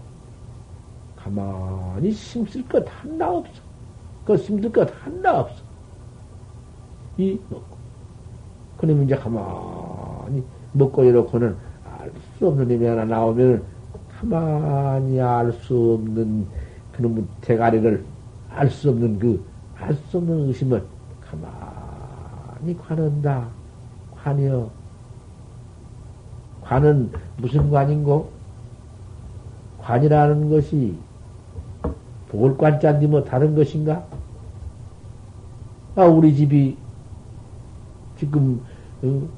가만히 1.34 2.10
심쓸 2.10 2.66
것 2.68 2.84
하나 2.88 3.30
없어. 3.30 3.62
그 4.24 4.36
심쓸 4.36 4.72
것 4.72 4.88
하나 5.02 5.40
없어. 5.40 5.62
이 7.16 7.38
먹고. 7.48 7.76
그러면 8.78 9.04
이제 9.04 9.14
가만히 9.14 10.42
먹고 10.72 11.04
이렇고는 11.04 11.56
알 11.84 12.10
수 12.38 12.48
없는 12.48 12.70
힘이 12.70 12.86
하나 12.86 13.04
나오면 13.04 13.62
가만히 14.18 15.20
알 15.20 15.52
수 15.52 15.98
없는 16.00 16.46
그놈의 16.92 17.24
대가리를 17.42 18.04
알 18.50 18.70
수 18.70 18.90
없는 18.90 19.18
그, 19.18 19.44
알 19.76 19.94
수 19.94 20.18
없는 20.18 20.48
의심을 20.48 20.84
가만히 21.30 22.76
관한다. 22.78 23.48
관이여. 24.16 24.70
관은 26.62 27.10
무슨 27.36 27.70
관인고? 27.70 28.30
관이라는 29.80 30.50
것이 30.50 30.96
볼관자인데 32.30 33.06
뭐 33.06 33.24
다른 33.24 33.54
것인가? 33.54 34.06
아, 35.96 36.04
우리 36.04 36.34
집이 36.34 36.76
지금, 38.16 38.60
어, 39.02 39.28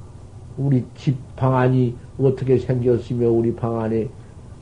우리 0.57 0.85
집 0.95 1.17
방안이 1.37 1.97
어떻게 2.19 2.59
생겼으며, 2.59 3.31
우리 3.31 3.55
방 3.55 3.81
안에 3.81 4.09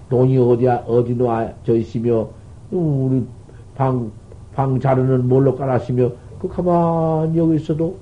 돈이 0.08 0.38
어디, 0.38 0.66
어디 0.68 1.14
놓아져 1.14 1.76
있으며, 1.76 2.28
우리 2.70 3.26
방, 3.74 4.12
방 4.54 4.78
자루는 4.78 5.28
뭘로 5.28 5.56
깔았으며, 5.56 6.12
그 6.38 6.48
가만히 6.48 7.38
여기 7.38 7.56
있어도, 7.56 7.98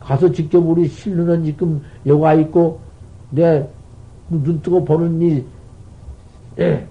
가서 0.00 0.30
직접 0.30 0.58
우리 0.60 0.86
실루는 0.88 1.44
지금 1.44 1.82
여가 2.06 2.34
있고, 2.34 2.80
내 3.30 3.76
눈 4.28 4.60
뜨고 4.60 4.84
보는 4.84 5.22
이, 5.22 5.44
예, 6.58 6.86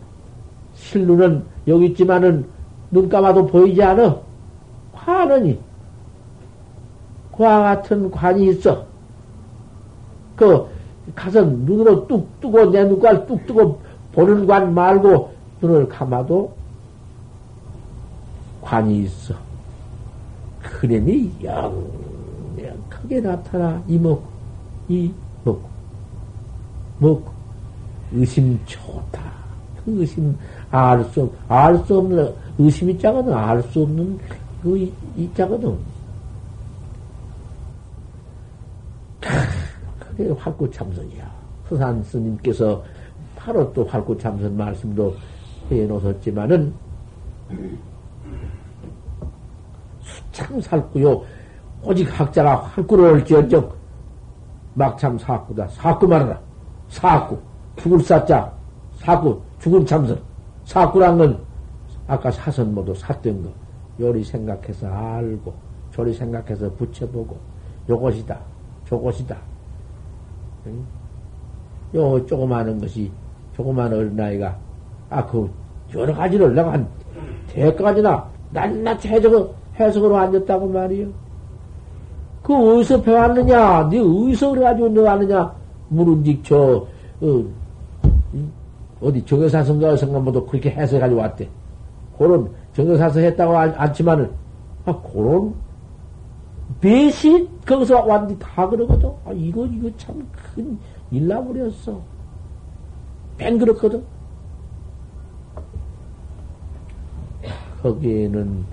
실루는 0.73 1.43
여기 1.67 1.87
있지만은, 1.87 2.45
눈 2.91 3.09
감아도 3.09 3.45
보이지 3.45 3.81
않아? 3.81 4.17
관은이, 4.93 5.59
그와 7.35 7.59
같은 7.63 8.09
관이 8.11 8.47
있어. 8.49 8.85
그, 10.35 10.67
가서 11.15 11.43
눈으로 11.43 12.07
뚝 12.07 12.39
뜨고, 12.41 12.71
내 12.71 12.83
눈깔 12.83 13.25
뚝 13.25 13.45
뜨고, 13.45 13.81
보는 14.13 14.47
관 14.47 14.73
말고 14.73 15.33
눈을 15.61 15.89
감아도 15.89 16.55
관이 18.61 19.03
있어. 19.03 19.35
그림이 20.61 21.31
영영하게 21.43 23.21
나타나 23.21 23.81
이목, 23.87 24.23
이목, 24.87 25.61
먹고, 26.99 27.31
의심 28.11 28.59
좋다. 28.65 29.21
그 29.83 29.99
의심 30.01 30.37
알 30.75 31.01
수, 31.05 31.23
없, 31.23 31.31
알수 31.47 31.99
없는, 31.99 32.35
의심 32.57 32.89
있자거든. 32.89 33.33
알 33.33 33.63
수 33.63 33.83
없는 33.83 34.19
그 34.61 34.91
있자거든. 35.15 35.77
그게 39.99 40.29
활구 40.31 40.69
참선이야. 40.69 41.33
서산 41.69 42.03
스님께서 42.03 42.83
바로 43.37 43.71
또 43.71 43.85
활구 43.85 44.17
참선 44.17 44.55
말씀도 44.57 45.15
해 45.71 45.85
놓았지만은 45.85 46.73
수참 50.03 50.59
살구요. 50.59 51.23
오직 51.83 52.19
학자가 52.19 52.57
활구를 52.57 53.13
올지언정. 53.13 53.71
막참 54.73 55.17
사구다. 55.17 55.67
사구 55.69 56.05
말하라. 56.05 56.37
사구. 56.89 57.39
죽을 57.77 58.01
사자. 58.01 58.51
사구. 58.97 59.39
죽을 59.59 59.85
참선 59.85 60.19
사구란 60.65 61.17
건 61.17 61.39
아까 62.07 62.29
사선 62.31 62.73
모두 62.73 62.93
샀던 62.93 63.43
거 63.43 63.49
요리 63.99 64.23
생각해서 64.23 64.87
알고 64.87 65.53
저리 65.91 66.13
생각해서 66.13 66.69
붙여보고 66.73 67.37
요것이다 67.89 68.37
저것이다 68.87 69.37
응? 70.67 70.85
요 71.95 72.25
조그마한 72.25 72.79
것이 72.79 73.11
조그마한 73.55 73.93
어린아이가 73.93 74.57
아 75.09 75.25
그 75.25 75.49
여러 75.93 76.13
가지를 76.13 76.53
내가 76.53 76.73
한 76.73 76.87
대까지나 77.47 78.27
낱낱이 78.51 79.07
해석을, 79.07 79.49
해석으로 79.79 80.17
앉았다고 80.17 80.67
말이요. 80.67 81.07
그 82.41 82.53
어디서 82.53 83.01
배웠느냐? 83.01 83.89
네 83.89 83.99
어디서 83.99 84.51
그래가지고 84.51 84.89
너 84.89 85.07
아느냐? 85.07 85.53
물은직 85.89 86.43
저, 86.43 86.85
어, 87.21 87.43
어디 89.01 89.23
정여사선가 89.25 90.19
모두 90.19 90.45
그렇게 90.45 90.69
해석해가지고 90.71 91.19
왔대. 91.21 91.49
그런 92.17 92.49
정여사서 92.73 93.19
했다고 93.19 93.57
않지만은, 93.57 94.31
아, 94.85 95.01
그런 95.01 95.53
배신 96.81 97.47
거기서 97.65 98.05
왔는데 98.05 98.37
다 98.39 98.67
그러거든. 98.69 99.09
아, 99.25 99.31
이거, 99.33 99.65
이거 99.65 99.89
참 99.97 100.25
큰 100.55 100.77
일나버렸어. 101.11 102.01
뺑 103.37 103.57
그렇거든. 103.57 104.03
거기에는 107.83 108.65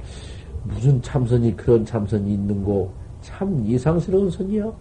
무슨 0.65 1.03
참선이 1.03 1.57
그런 1.57 1.85
참선이 1.85 2.33
있는고 2.33 2.91
참 3.21 3.63
이상스러운 3.67 4.31
선이요. 4.31 4.75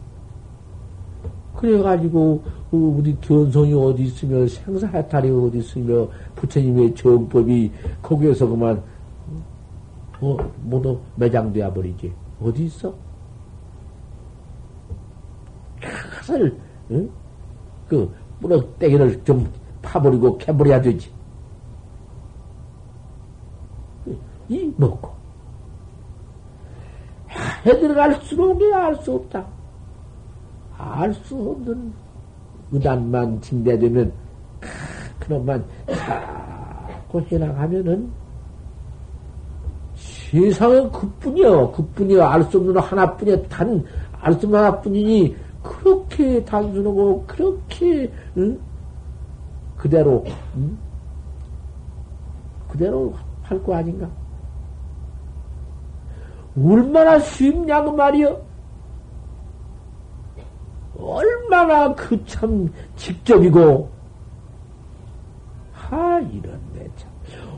그래가지고 1.62 2.42
어, 2.72 2.76
우리 2.76 3.16
견성이 3.22 3.72
어디 3.74 4.04
있으며 4.04 4.48
생사해탈이 4.48 5.30
어디 5.30 5.60
있으며 5.60 6.08
부처님의 6.36 6.96
정법이 6.96 7.72
거기에서 8.02 8.48
그만 8.48 8.82
어, 10.20 10.38
모두 10.64 11.00
매장되어 11.16 11.72
버리지 11.72 12.12
어디 12.42 12.66
있어? 12.66 12.92
그것을 15.80 16.58
응? 16.90 17.10
그 17.88 18.12
뿌럭대기를 18.40 19.24
좀 19.24 19.48
파버리고 19.84 20.38
캐버려야 20.40 20.82
되지. 20.82 21.12
이 24.50 24.74
먹고 24.76 25.12
해 27.66 27.80
들어갈수록 27.80 28.62
알 28.74 28.96
수 28.98 29.14
없다. 29.14 29.61
알 30.82 31.14
수 31.14 31.36
없는 31.36 31.94
의단만 32.72 33.40
징대되면 33.42 34.12
그놈만 35.20 35.64
자꾸 35.88 37.22
해나가면은 37.30 38.10
세상에 39.96 40.82
그뿐이요. 40.90 41.72
그뿐이요. 41.72 42.24
알수 42.24 42.58
없는 42.58 42.78
하나뿐이야. 42.78 43.42
단, 43.50 43.84
알 44.22 44.34
수 44.34 44.46
없는 44.46 44.60
하나뿐이니, 44.60 45.36
그렇게 45.62 46.44
단순하고, 46.46 47.26
그렇게, 47.28 48.10
응? 48.38 48.58
그대로, 49.78 50.24
응? 50.56 50.78
그대로 52.70 53.14
할 53.44 53.62
거 53.62 53.76
아닌가? 53.76 54.08
얼마나 56.58 57.20
쉽냐, 57.20 57.84
그 57.84 57.90
말이여. 57.90 58.42
얼마나 61.02 61.94
그 61.96 62.24
참 62.26 62.72
직접이고, 62.96 63.90
하, 65.74 66.20
이런 66.20 66.60
내 66.74 66.88
참. 66.96 67.10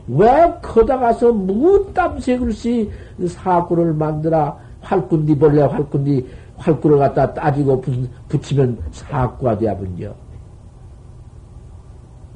왜 0.08 0.54
커다 0.62 0.98
가서 0.98 1.32
무땀새 1.32 2.38
글씨 2.38 2.90
사구를 3.26 3.94
만들어 3.94 4.58
활꾼디 4.80 5.38
벌레 5.38 5.62
활꾼디 5.62 6.26
활구를 6.56 6.98
갖다 6.98 7.32
따지고 7.32 7.80
붙이면 8.28 8.78
사구가 8.92 9.56
돼야 9.58 9.76
분죠. 9.76 10.14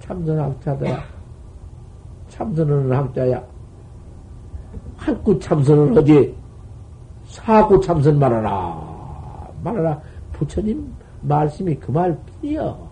참선 0.01 0.39
학자더라. 0.39 1.03
참선은 2.29 2.91
학자야. 2.93 3.43
활구 4.97 5.39
참선을 5.39 5.97
하지. 5.97 6.35
사구 7.27 7.81
참선 7.81 8.19
말하라. 8.19 9.49
말하라. 9.63 10.01
부처님 10.33 10.91
말씀이 11.23 11.75
그 11.77 11.91
말뿐이여. 11.91 12.89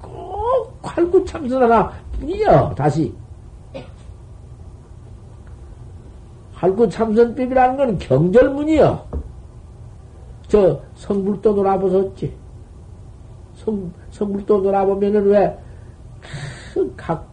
꼭 0.00 0.78
활구 0.82 1.24
참선하라 1.24 1.92
뿐이여. 2.12 2.74
다시. 2.76 3.12
활구 6.54 6.88
참선법이라는 6.88 7.76
건 7.76 7.98
경절문이여. 7.98 9.06
저 10.48 10.80
성불도 10.94 11.54
놀아보셨지. 11.54 12.32
성, 13.54 13.92
성불도 14.10 14.60
놀아보면은 14.60 15.26
왜, 15.26 15.58
각, 16.96 17.26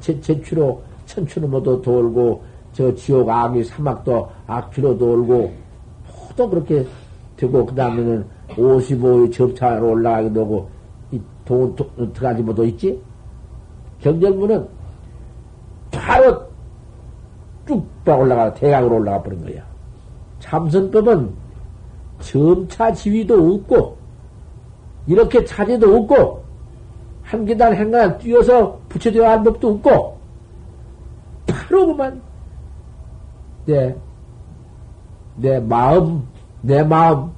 제, 0.00 0.18
제추로, 0.20 0.82
천추로 1.06 1.48
모두 1.48 1.80
돌고, 1.82 2.42
저 2.72 2.94
지옥 2.94 3.28
악이 3.28 3.64
사막도 3.64 4.30
악취로 4.46 4.96
돌고 4.96 5.52
모두 6.28 6.48
그렇게 6.48 6.86
되고 7.36 7.66
그 7.66 7.74
다음에는 7.74 8.26
55의 8.56 9.32
접차로 9.32 9.90
올라가기도 9.90 10.40
하고 10.44 10.68
이동 11.10 11.74
들어가지 12.12 12.42
못도 12.42 12.64
있지 12.66 13.00
경전문은 14.00 14.68
바로 15.90 16.42
쭉 17.66 17.86
올라가 18.04 18.52
대강으로 18.54 18.96
올라가 18.96 19.22
버린 19.22 19.44
거야. 19.44 19.64
참선법은 20.40 21.32
점차 22.20 22.92
지위도 22.92 23.54
없고 23.54 23.96
이렇게 25.06 25.44
차지도 25.44 25.96
없고 25.96 26.42
한 27.22 27.44
계단 27.44 27.74
한 27.74 27.90
계단 27.90 28.18
뛰어서 28.18 28.78
붙여져야 28.88 29.30
할 29.30 29.42
법도 29.42 29.70
없고 29.70 30.18
바로 31.46 31.86
그만 31.86 32.20
내, 33.64 33.94
내 35.36 35.60
마음, 35.60 36.26
내 36.60 36.82
마음, 36.82 37.30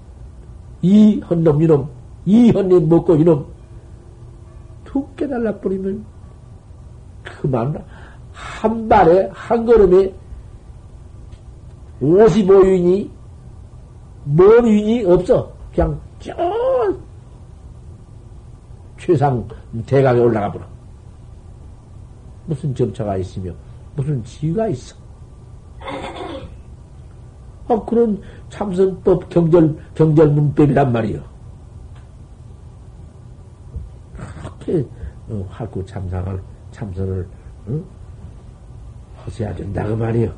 이 0.85 1.19
헌놈, 1.21 1.63
이놈, 1.63 1.89
이 2.27 2.51
헌님 2.51 2.91
먹고 2.91 3.15
이놈, 3.15 3.47
툭 4.85 5.17
깨달라 5.17 5.51
버리면 5.59 6.05
그만, 7.23 7.83
한 8.35 8.87
발에, 8.87 9.31
한 9.33 9.65
걸음에 9.65 10.13
55윤이, 12.03 13.09
뭔 14.25 14.69
윤이 14.69 15.07
없어. 15.07 15.51
그냥 15.75 15.99
저, 16.21 16.35
최상 18.99 19.43
대강에 19.87 20.21
올라가 20.21 20.53
버려. 20.53 20.67
무슨 22.45 22.75
점차가 22.75 23.17
있으며, 23.17 23.53
무슨 23.97 24.23
지위가 24.23 24.69
있어. 24.69 24.95
아, 27.69 27.81
그런 27.85 28.21
참선법 28.51 29.29
경절, 29.31 29.77
경절 29.95 30.29
문법이란 30.31 30.93
말이요. 30.93 31.23
그렇게, 34.17 34.87
어, 35.31 35.47
활구 35.49 35.85
참상을, 35.87 36.41
참선을, 36.73 37.27
응? 37.69 37.85
하셔야 39.17 39.55
된다, 39.55 39.85
그 39.87 39.93
말이요. 39.95 40.31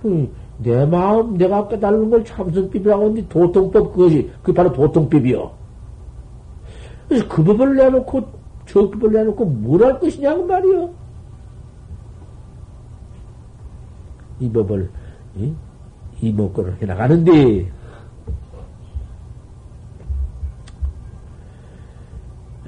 그, 0.00 0.32
내 0.58 0.86
마음, 0.86 1.36
내가 1.36 1.66
깨달는 1.68 2.10
걸 2.10 2.24
참선법이라고 2.24 3.02
하는데 3.02 3.28
도통법 3.28 3.92
그것이, 3.92 4.30
그게 4.42 4.56
바로 4.56 4.72
도통법이요. 4.72 5.50
그래서 7.08 7.28
그 7.28 7.42
법을 7.42 7.76
내놓고, 7.76 8.22
저 8.66 8.90
법을 8.90 9.12
내놓고 9.12 9.44
뭘 9.44 9.82
할 9.82 9.98
것이냐고 9.98 10.44
말이요. 10.46 10.90
이 14.38 14.50
법을, 14.50 14.90
이? 15.36 15.52
이목구를 16.20 16.80
해나가는데, 16.80 17.70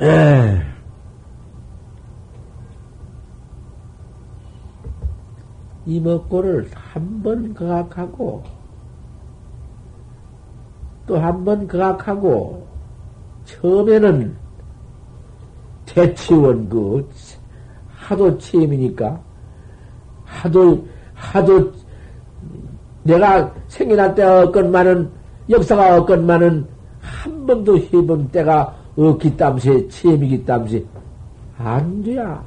에, 0.00 0.62
이목구를 5.86 6.70
한 6.74 7.22
번 7.22 7.54
거각하고, 7.54 8.42
또 11.06 11.16
한 11.18 11.44
번 11.44 11.66
거각하고, 11.66 12.66
처음에는 13.46 14.36
배치원 15.86 16.68
그 16.68 17.08
하도 17.88 18.36
체험이니까 18.38 19.18
하도 20.24 20.86
하도 21.14 21.72
내가 23.08 23.50
생겨날 23.68 24.14
때가 24.14 24.42
없건만은 24.44 25.10
역사가 25.48 25.96
없건만은 25.96 26.66
한 27.00 27.46
번도 27.46 27.78
해본 27.78 28.28
때가 28.28 28.74
없기 28.96 29.34
땀시 29.36 29.88
체험이기 29.88 30.44
땀시 30.44 30.84
안 31.56 32.02
돼야. 32.02 32.42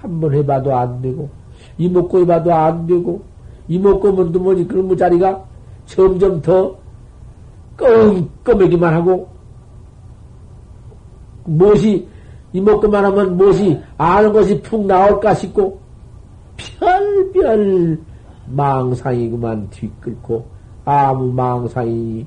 한 0.00 0.20
번 0.20 0.34
해봐도 0.34 0.74
안 0.76 1.00
되고 1.00 1.28
이먹고 1.78 2.20
해봐도 2.20 2.52
안 2.52 2.86
되고 2.86 3.22
이먹고 3.68 4.12
뭔도 4.12 4.38
뭐지 4.40 4.66
그런 4.66 4.96
자리가 4.96 5.42
점점 5.86 6.40
더 6.42 6.76
껌껌하기만 7.76 8.94
하고 8.94 9.28
무엇이 11.44 12.06
이먹고만 12.52 13.04
하면 13.06 13.36
무엇이 13.36 13.78
아는 13.96 14.32
것이 14.32 14.60
푹 14.62 14.86
나올까 14.86 15.34
싶고 15.34 15.78
별별 16.56 17.98
망상이구만 18.48 19.68
뒤끌고. 19.70 20.56
아무 20.84 21.32
망상이 21.32 22.24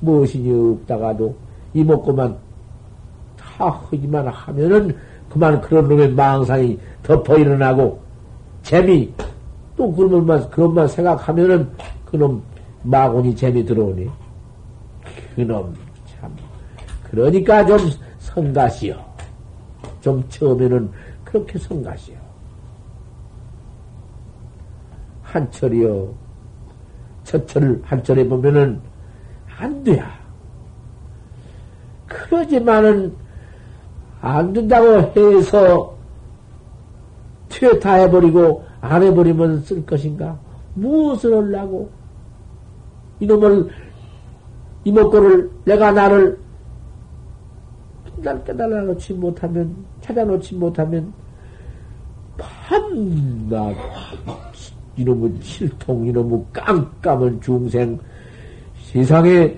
무엇이니 0.00 0.72
없다가도 0.72 1.34
이먹고만 1.72 2.36
다 3.36 3.70
하기만 3.70 4.28
하면은 4.28 4.94
그만 5.30 5.60
그런 5.62 5.88
놈의 5.88 6.12
망상이 6.12 6.78
덮어 7.02 7.38
일어나고 7.38 7.98
재미 8.62 9.12
또 9.76 9.90
그러면 9.92 10.48
그것만 10.50 10.86
생각하면은 10.86 11.68
그놈 12.04 12.42
마군이 12.82 13.34
재미 13.34 13.64
들어오니. 13.64 14.08
그놈 15.34 15.74
참. 16.06 16.30
그러니까 17.10 17.64
좀 17.64 17.78
성가시오 18.18 18.96
좀 20.00 20.22
처음에는 20.28 20.90
그렇게 21.24 21.58
성가시오 21.58 22.23
한철이요 25.34 26.14
첫철 27.24 27.80
한철에 27.82 28.26
보면은 28.28 28.80
안 29.58 29.82
돼야 29.82 30.08
그러지만은 32.06 33.14
안 34.20 34.52
된다고 34.52 35.12
해서 35.16 35.94
퇴타해버리고 37.48 38.64
안 38.80 39.02
해버리면 39.02 39.62
쓸 39.62 39.84
것인가? 39.84 40.38
무엇을 40.74 41.34
하려고? 41.36 41.90
이놈을, 43.20 43.70
이목구를, 44.84 45.50
내가 45.64 45.92
나를 45.92 46.38
날 48.16 48.42
깨달아 48.44 48.82
놓지 48.82 49.14
못하면, 49.14 49.74
찾아 50.00 50.24
놓지 50.24 50.54
못하면, 50.56 51.12
밤낮, 52.36 53.74
이놈의 54.96 55.32
실통, 55.40 56.06
이놈의 56.06 56.44
깜깜한 56.52 57.40
중생, 57.40 57.98
세상에 58.92 59.56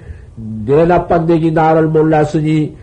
내 0.64 0.85
나빤데기 0.85 1.51
나를 1.53 1.88
몰랐으니, 1.88 2.77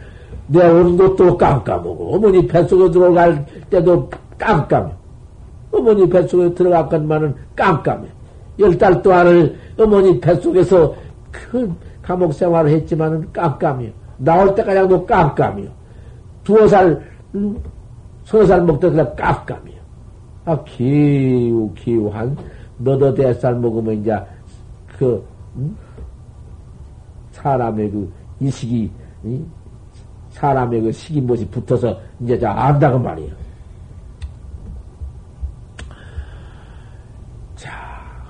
내 0.48 0.66
오는 0.70 0.98
것도 0.98 1.38
깜깜하고, 1.38 2.16
어머니 2.16 2.46
뱃속에 2.48 2.92
들어갈 2.92 3.46
때도 3.70 4.10
깜깜해. 4.38 4.92
어머니 5.72 6.08
뱃속에 6.08 6.54
들어갔건만은 6.54 7.34
깜깜해. 7.56 8.08
열 8.60 8.78
달 8.78 9.02
동안을 9.02 9.56
어머니 9.80 10.20
뱃속에서 10.20 10.94
큰 11.32 11.74
감옥 12.02 12.34
생활을 12.34 12.70
했지만은 12.72 13.28
깜깜해요. 13.34 13.92
나올 14.18 14.54
때까지도 14.54 15.06
깜깜해요. 15.06 15.70
두어 16.44 16.68
살, 16.68 17.02
음, 17.34 17.58
서너 18.26 18.46
살 18.46 18.62
먹다가 18.62 19.16
깜깜해요. 19.16 19.73
아, 20.46 20.64
기우, 20.64 21.72
기우, 21.74 22.10
한, 22.10 22.36
너도 22.78 23.14
대살 23.14 23.56
먹으면 23.56 24.02
이제, 24.02 24.18
그, 24.98 25.26
음? 25.56 25.76
사람의 27.32 27.92
그, 27.92 28.14
이식이, 28.40 28.92
이? 29.24 29.44
사람의 30.34 30.82
그 30.82 30.92
식인못이 30.92 31.48
붙어서 31.48 31.98
이제 32.20 32.38
자 32.38 32.52
안다고 32.52 33.00
말이에요. 33.00 33.34
자, 37.56 37.72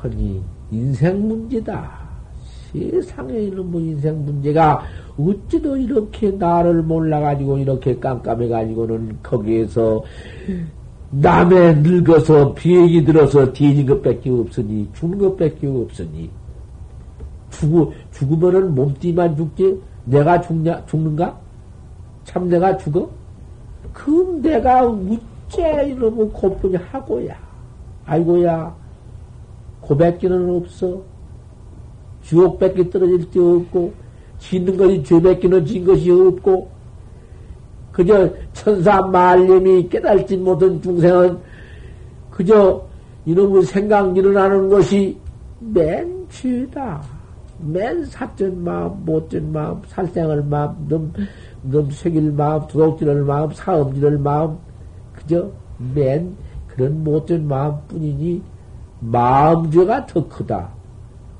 허니 0.04 0.44
인생 0.70 1.28
문제다. 1.28 2.04
세상에 2.74 3.34
이런 3.34 3.72
뭐 3.72 3.80
인생 3.80 4.24
문제가 4.26 4.84
어찌도 5.18 5.78
이렇게 5.78 6.32
나를 6.32 6.82
몰라가지고 6.82 7.60
이렇게 7.60 7.98
깜깜해가지고는 8.00 9.20
거기에서 9.24 10.04
남의 11.16 11.78
늙어서 11.78 12.54
비행이 12.54 13.06
들어서 13.06 13.52
뒤진 13.54 13.86
것밖에 13.86 14.30
없으니 14.30 14.90
죽는 14.94 15.18
것밖에 15.20 15.68
없으니 15.68 16.30
죽어 17.52 17.92
죽으면은 18.12 18.74
몸띠만 18.74 19.36
죽지 19.38 19.80
내가 20.06 20.42
죽냐 20.42 20.86
죽는가? 20.86 21.38
참 22.24 22.50
내가 22.50 22.76
죽어? 22.78 23.10
그 23.92 24.40
내가 24.42 24.86
우째 24.86 25.86
이러면 25.88 26.32
고분이 26.32 26.76
하고야. 26.76 27.38
아이고야. 28.06 28.76
고백기는 29.82 30.50
없어. 30.56 31.02
주옥밖에 32.24 32.90
떨어질 32.90 33.30
데 33.30 33.40
없고, 33.40 33.94
짓는 34.40 34.78
것이 34.78 35.04
죄밖에는 35.04 35.66
진 35.66 35.86
것이 35.86 36.10
없고, 36.10 36.70
그저 37.94 38.30
천사 38.54 39.02
말님이 39.02 39.88
깨달지 39.88 40.36
못한 40.36 40.82
중생은 40.82 41.38
그저 42.32 42.84
이놈의 43.26 43.62
생각 43.64 44.18
일어나는 44.18 44.68
것이 44.68 45.18
맨 45.60 46.26
죄다. 46.30 47.02
맨 47.60 48.04
사전 48.06 48.62
마음, 48.64 49.06
못된 49.06 49.54
마음, 49.54 49.82
살생할 49.88 50.44
마음, 50.44 50.76
넘, 50.90 51.14
넘새길 51.62 52.32
마음, 52.32 52.68
도둑질할 52.68 53.22
마음, 53.22 53.52
사음질할 53.54 54.18
마음, 54.18 54.58
그저 55.14 55.50
맨 55.94 56.36
그런 56.68 57.04
못된 57.04 57.48
마음 57.48 57.78
뿐이니, 57.88 58.42
마음죄가 59.00 60.08
더 60.08 60.28
크다. 60.28 60.70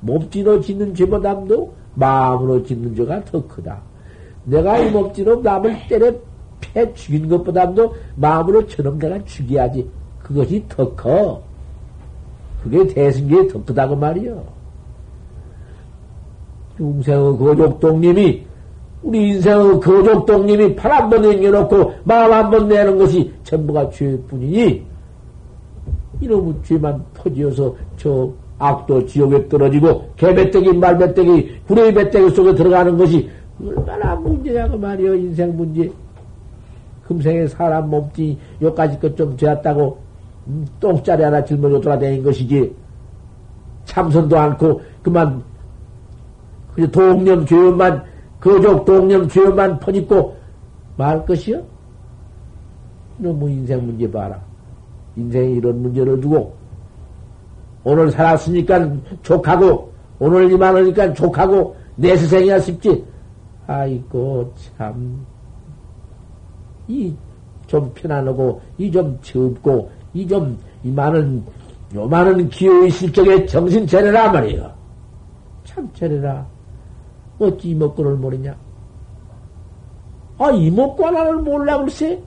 몸띠로 0.00 0.60
짓는 0.60 0.94
죄보다도 0.94 1.74
마음으로 1.94 2.62
짓는 2.62 2.94
죄가 2.94 3.24
더 3.24 3.46
크다. 3.46 3.80
내가 4.44 4.78
이 4.78 4.90
몸띠로 4.90 5.42
남을 5.42 5.88
때려 5.88 6.12
패 6.72 6.92
죽인 6.94 7.28
것보다도 7.28 7.94
마음으로 8.16 8.66
저놈 8.66 8.98
내가 8.98 9.22
죽여야지. 9.24 9.88
그것이 10.22 10.64
더 10.68 10.88
커. 10.94 11.42
그게 12.62 12.86
대승계에 12.86 13.46
더 13.48 13.62
크다고 13.64 13.94
말이요. 13.96 14.42
중생의 16.76 17.38
거족동님이 17.38 18.42
우리 19.02 19.28
인생의 19.28 19.80
거족동님이 19.80 20.74
팔 20.76 20.90
한 20.92 21.10
번 21.10 21.22
남겨놓고 21.22 21.92
마음 22.04 22.32
한 22.32 22.50
번 22.50 22.68
내는 22.68 22.96
것이 22.98 23.30
전부가 23.44 23.90
죄뿐이니 23.90 24.82
이놈의 26.20 26.54
죄만 26.64 27.04
퍼지어서 27.12 27.74
저 27.98 28.30
악도 28.58 29.04
지옥에 29.06 29.46
떨어지고 29.48 30.08
개배때기 30.16 30.72
말배때기 30.72 31.60
구레이 31.66 31.92
배때기 31.92 32.30
속에 32.30 32.54
들어가는 32.54 32.96
것이 32.96 33.28
얼마나 33.62 34.14
문제냐 34.16 34.68
그 34.68 34.76
말이여 34.76 35.14
인생 35.16 35.54
문제 35.56 35.90
금생에 37.06 37.46
사람 37.46 37.90
몸띠 37.90 38.38
요까지 38.62 38.98
것 38.98 39.14
좀 39.14 39.36
되었다고 39.36 39.98
음, 40.46 40.66
똥짜리 40.80 41.22
하나 41.22 41.42
짊어져 41.44 41.80
돌아다닌 41.80 42.22
것이지 42.22 42.74
참선도 43.84 44.38
않고 44.38 44.80
그만 45.02 45.42
그 46.74 46.90
동념 46.90 47.46
죄업만, 47.46 48.02
거족 48.40 48.84
동념 48.84 49.28
죄업만 49.28 49.78
퍼짓고 49.78 50.34
말 50.96 51.24
것이요? 51.24 51.62
너무 53.18 53.48
인생 53.48 53.84
문제 53.86 54.10
봐라. 54.10 54.40
인생에 55.16 55.52
이런 55.52 55.80
문제를 55.82 56.20
두고, 56.20 56.52
오늘 57.84 58.10
살았으니까 58.10 58.92
족하고, 59.22 59.92
오늘 60.18 60.50
이만하니까 60.50 61.12
족하고, 61.14 61.76
내 61.94 62.16
세상이야 62.16 62.58
싶지. 62.58 63.04
아이고, 63.68 64.52
참. 64.76 65.24
이 66.88 67.14
좀 67.66 67.90
편안하고, 67.94 68.60
이좀 68.78 69.18
젊고, 69.22 69.90
이 70.12 70.26
좀, 70.26 70.58
이 70.82 70.90
많은, 70.90 71.42
요 71.94 72.06
많은 72.06 72.48
기회의 72.50 72.90
실적에 72.90 73.46
정신 73.46 73.86
차려라 73.86 74.30
말이에요. 74.30 74.70
참 75.64 75.88
차려라. 75.94 76.46
어찌 77.38 77.70
이목구를 77.70 78.16
모르냐? 78.16 78.54
아, 80.38 80.50
이목구 80.50 81.06
하나를 81.06 81.36
몰라, 81.38 81.78
글쎄? 81.78 82.22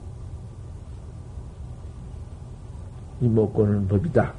이목구는 3.20 3.88
법이다. 3.88 4.32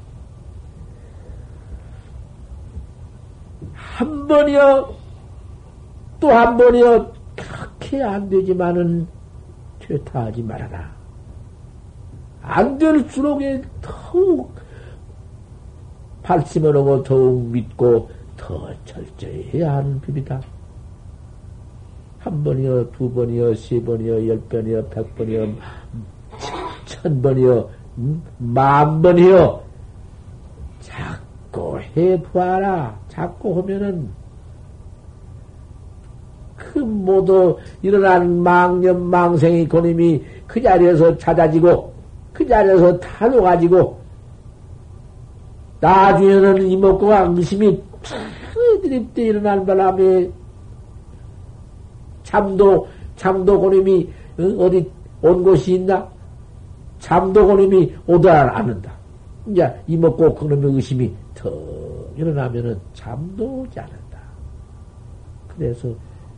한 3.74 4.28
번이요, 4.28 4.94
또 6.20 6.30
한 6.30 6.58
번이요, 6.58 7.12
그렇게 7.36 8.04
안 8.04 8.30
되지만은 8.30 9.08
퇴타하지 9.90 10.44
말아라. 10.44 10.92
안 12.44 12.78
될수록 12.78 13.42
더욱 13.82 14.54
발심을 16.22 16.76
하고 16.76 17.02
더욱 17.04 17.42
믿고 17.48 18.10
더 18.38 18.70
철저히 18.86 19.50
해야 19.54 19.78
하는 19.78 20.00
법이다. 20.02 20.40
한 22.20 22.44
번이요, 22.44 22.92
두 22.92 23.12
번이요, 23.12 23.56
세 23.56 23.82
번이요, 23.82 24.28
열 24.28 24.40
번이요, 24.42 24.88
백 24.90 25.16
번이요, 25.16 25.54
천 26.86 27.22
번이요, 27.22 27.70
음, 27.98 28.22
만 28.38 29.02
번이요. 29.02 29.64
자꾸 30.82 31.80
해보아라. 31.80 33.00
자꾸 33.08 33.58
하면은 33.60 34.10
그 36.72 36.78
모두 36.80 37.58
일어난 37.82 38.44
망념 38.44 39.10
망생이 39.10 39.68
고님이 39.68 40.24
그 40.46 40.62
자리에서 40.62 41.18
찾아지고 41.18 41.92
그 42.32 42.48
자리에서 42.48 43.00
타놓가지고 43.00 44.00
나중에는 45.80 46.68
이목구가 46.68 47.34
의심이 47.36 47.82
드립대 48.84 49.24
일어난 49.24 49.66
바람에 49.66 50.30
잠도 52.22 52.88
잠도 53.16 53.60
고님이 53.60 54.08
어디 54.38 54.90
온 55.24 55.44
곳이 55.44 55.74
있나? 55.74 56.08
잠도 57.00 57.48
고님이 57.48 57.96
오더라 58.06 58.58
않는다. 58.58 58.92
이제 59.48 59.74
이목구 59.88 60.36
그놈의 60.36 60.76
의심이 60.76 61.12
더 61.34 61.50
일어나면은 62.16 62.80
잠도 62.94 63.62
오지 63.62 63.80
않는다. 63.80 64.20
그래서 65.48 65.90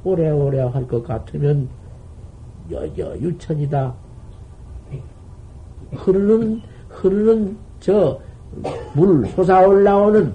오래오래 0.03 0.59
할 0.61 0.87
것 0.87 1.03
같으면 1.03 1.67
여여 2.71 3.17
유천이다. 3.19 3.93
흐르는 5.93 6.61
흐르는 6.89 7.57
저 7.79 8.19
물 8.93 9.25
솟아 9.29 9.65
올라오는 9.65 10.33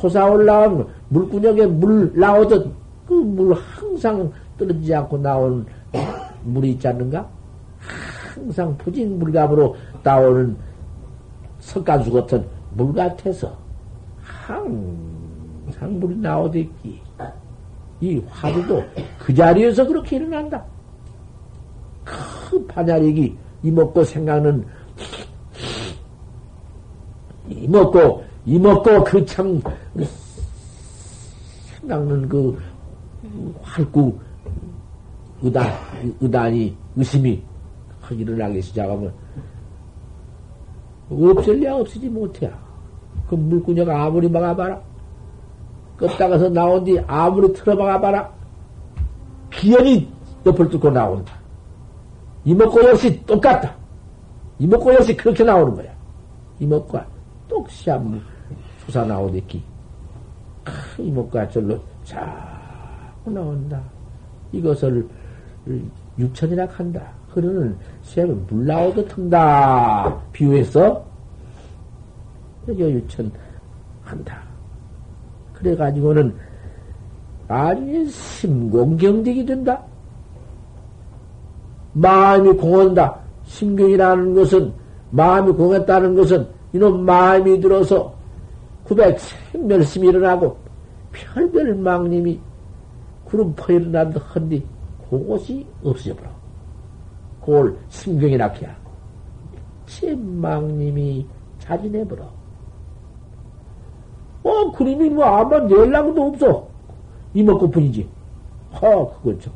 솟아 0.00 0.26
올라온 0.30 0.86
물구녕에 1.10 1.66
물 1.66 2.12
나오듯 2.18 2.72
그 3.06 3.14
물 3.14 3.54
항상 3.54 4.30
떨어지지 4.58 4.92
않고 4.94 5.18
나오는 5.18 5.64
물이 6.44 6.72
있지 6.72 6.88
않는가? 6.88 7.28
항상 8.34 8.76
푸진 8.78 9.16
물감으로 9.18 9.76
나오는 10.02 10.56
석가수 11.60 12.12
같은 12.12 12.44
물 12.74 12.92
같아서 12.92 13.56
항 14.22 15.15
상 15.70 15.98
물이 15.98 16.16
나오듯이 16.16 17.00
이 18.00 18.22
화두도 18.28 18.82
그 19.18 19.34
자리에서 19.34 19.86
그렇게 19.86 20.16
일어난다. 20.16 20.64
그 22.04 22.64
반야력이 22.66 23.36
이먹고 23.62 24.04
생각는 24.04 24.64
이먹고 27.48 28.24
이먹고 28.44 29.04
그 29.04 29.24
참 29.24 29.60
생각는 31.80 32.28
그 32.28 32.58
활구 33.62 34.16
의단 35.42 35.72
의단이 36.20 36.76
의심이 36.96 37.42
일어나기 38.10 38.62
시작하면 38.62 39.12
없을래야 41.10 41.74
없으지 41.74 42.08
못해. 42.08 42.50
그 43.28 43.34
물구녀가 43.34 44.04
아무리 44.04 44.28
막아봐라. 44.28 44.80
껐다가서 45.98 46.52
나온 46.52 46.84
뒤 46.84 46.98
아무리 47.06 47.52
틀어박아 47.52 48.00
봐라. 48.00 48.30
기연이 49.50 50.12
옆을 50.44 50.68
뚫고 50.68 50.90
나온다. 50.90 51.32
이목구 52.44 52.84
역시 52.84 53.24
똑같다. 53.24 53.74
이목구 54.58 54.94
역시 54.94 55.16
그렇게 55.16 55.42
나오는 55.42 55.74
거야. 55.74 55.90
이목구가 56.60 57.06
똑시한 57.48 58.20
수사 58.78 59.04
나오듯이 59.04 59.62
이목구가 60.98 61.48
절로 61.48 61.78
자꾸 62.04 63.30
나온다. 63.30 63.82
이것을 64.52 65.08
육천이라 66.18 66.66
한다. 66.66 67.02
그러는 67.32 67.76
쇠는 68.02 68.46
물 68.46 68.66
나오듯 68.66 69.16
한다. 69.16 70.16
비유해서 70.32 71.04
여기 72.68 72.82
유천 72.82 73.30
한다. 74.02 74.45
그래가지고는 75.56 76.34
아니 77.48 78.06
심공경득이 78.08 79.46
된다. 79.46 79.82
마음이 81.92 82.52
공헌다. 82.52 83.20
심경이라는 83.44 84.34
것은 84.34 84.72
마음이 85.10 85.52
공했다는 85.52 86.14
것은 86.14 86.46
이놈 86.72 87.04
마음이 87.04 87.60
들어서 87.60 88.14
구백 88.84 89.18
생멸심이 89.18 90.08
일어나고 90.08 90.56
별별 91.12 91.74
망님이 91.76 92.38
구름포 93.24 93.72
일어난다 93.72 94.20
헌디 94.20 94.64
그것이 95.08 95.66
없어져 95.82 96.14
버려. 96.16 96.28
그걸 97.40 97.76
심경이라 97.88 98.48
해야. 98.48 98.76
제 99.86 100.14
망님이 100.14 101.26
자진해 101.58 102.06
버려. 102.06 102.35
어, 104.46 104.70
그림이 104.72 105.10
뭐 105.10 105.24
아마 105.24 105.56
연락도 105.68 106.22
없어. 106.22 106.68
이먹고 107.34 107.70
뿐이지. 107.70 108.08
허, 108.80 109.10
그거죠. 109.22 109.50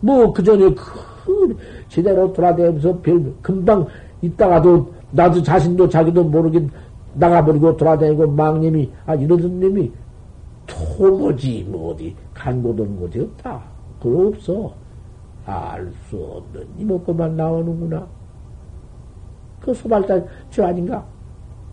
뭐, 0.00 0.32
그 0.32 0.42
전에 0.42 0.74
그, 0.74 1.56
제대로 1.88 2.32
돌아다니면서 2.32 2.98
별, 3.00 3.32
금방 3.42 3.86
있다가도, 4.22 4.92
나도 5.12 5.42
자신도 5.42 5.88
자기도 5.88 6.24
모르긴 6.24 6.70
나가버리고 7.14 7.76
돌아다니고 7.76 8.28
망님이, 8.28 8.90
아, 9.04 9.14
이러던 9.14 9.60
놈이 9.60 9.92
토모지, 10.66 11.66
뭐 11.68 11.92
어디, 11.92 12.14
간고던 12.32 12.98
곳이 12.98 13.20
없다. 13.20 13.60
그거 14.00 14.28
없어. 14.28 14.72
알 15.44 15.92
수 16.08 16.16
없는 16.16 16.66
이먹고만 16.78 17.36
나오는구나. 17.36 18.06
그 19.60 19.74
수발자, 19.74 20.22
저 20.50 20.64
아닌가? 20.64 21.04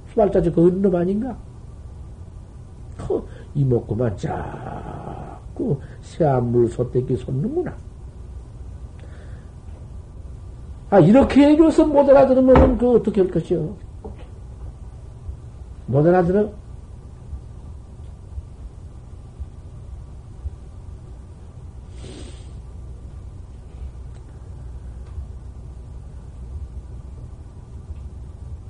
수발자 0.10 0.42
저그놈 0.42 0.94
아닌가? 0.96 1.38
그 3.58 3.62
이목구만 3.62 4.16
자꾸 4.16 5.80
새한물 6.02 6.70
소떼기 6.70 7.16
솟는구나. 7.18 7.76
아, 10.90 11.00
이렇게 11.00 11.50
해줘서 11.50 11.86
못 11.86 12.08
알아들으면 12.08 12.78
그 12.78 12.96
어떻게 12.96 13.22
할 13.22 13.32
것이요? 13.32 13.76
못 15.88 16.06
알아들어? 16.06 16.50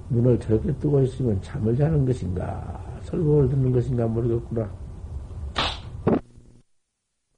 눈을 0.09 0.39
저렇게 0.39 0.73
뜨고 0.75 1.01
있으면 1.01 1.39
잠을 1.41 1.75
자는 1.75 2.05
것인가? 2.05 2.96
설법을 3.07 3.49
듣는 3.49 3.71
것인가 3.71 4.05
모르겠구나. 4.07 4.69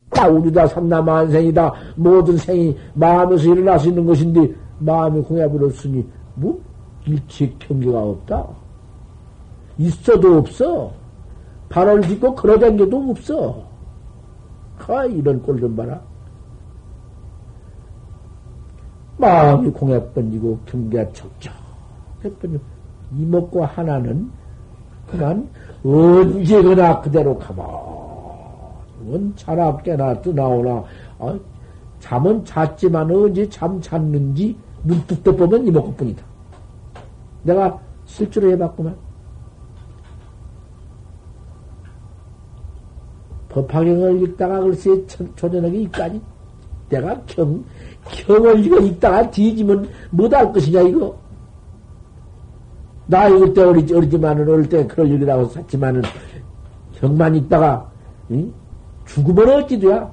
다 0.09 0.27
우리다 0.27 0.67
삼나 0.67 1.01
만생이다. 1.01 1.71
모든 1.95 2.35
생이 2.37 2.75
마음에서 2.95 3.51
일어날 3.51 3.79
수 3.79 3.89
있는 3.89 4.05
것인데 4.05 4.53
마음이 4.79 5.21
공해버렸으니 5.21 6.05
뭐 6.35 6.59
일치 7.05 7.55
경계가 7.59 8.01
없다. 8.01 8.47
있어도 9.77 10.39
없어. 10.39 10.91
발을 11.69 12.01
딛고 12.01 12.35
걸어다니게도 12.35 13.11
없어. 13.11 13.63
아, 14.87 15.05
이런 15.05 15.41
꼴 15.43 15.59
좀 15.59 15.75
봐라. 15.75 16.01
마음이 19.17 19.69
공해 19.69 20.03
번지고 20.13 20.57
경계가 20.65 21.11
척척해 21.11 22.57
이목과 23.15 23.65
하나는 23.67 24.31
그만 25.09 25.49
언제거나 25.83 27.01
그대로 27.01 27.37
가만히 27.37 29.33
자나 29.35 29.75
깨나 29.77 30.21
뜨나오나 30.21 30.83
아, 31.19 31.39
잠은 31.99 32.43
잤지만 32.45 33.11
언제 33.11 33.47
잠 33.49 33.79
잤는지 33.81 34.55
눈뜨 34.83 35.35
보면 35.35 35.67
이목구뿐이다. 35.67 36.23
내가 37.43 37.79
실제로 38.05 38.49
해봤구만. 38.51 38.95
법화경을 43.49 44.21
읽다가 44.23 44.59
글쎄 44.59 45.05
초저녁에 45.07 45.79
있다니 45.79 46.21
내가 46.89 47.19
경, 47.25 47.63
경을 48.03 48.63
이거 48.63 48.79
읽다가 48.79 49.29
뒤지면 49.29 49.89
못할 50.11 50.51
것이냐 50.53 50.81
이거. 50.81 51.17
나이 53.09 53.53
때 53.55 53.63
어리지, 53.63 53.95
어리지만은, 53.95 54.47
어릴 54.47 54.69
때 54.69 54.85
그럴 54.85 55.07
일이라고 55.07 55.45
샀지만은, 55.45 56.03
형만 56.93 57.35
있다가, 57.35 57.89
응? 58.29 58.53
죽으면 59.05 59.49
어찌돼야 59.49 60.11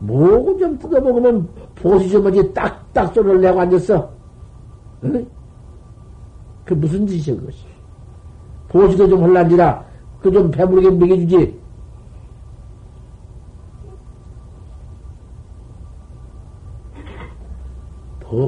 목을 0.00 0.58
좀 0.58 0.78
뜯어먹으면 0.78 1.48
보시 1.74 2.10
좀 2.10 2.26
하지 2.26 2.52
딱딱 2.52 3.14
소리를 3.14 3.40
내고 3.40 3.60
앉았어. 3.62 4.10
응? 5.04 5.26
그 6.66 6.74
무슨 6.74 7.06
짓이야, 7.06 7.34
그것이. 7.36 7.64
보시도 8.68 9.08
좀 9.08 9.22
혼란지라, 9.22 9.84
그 10.20 10.30
좀 10.30 10.50
배부르게 10.50 10.90
먹여주지. 10.90 11.58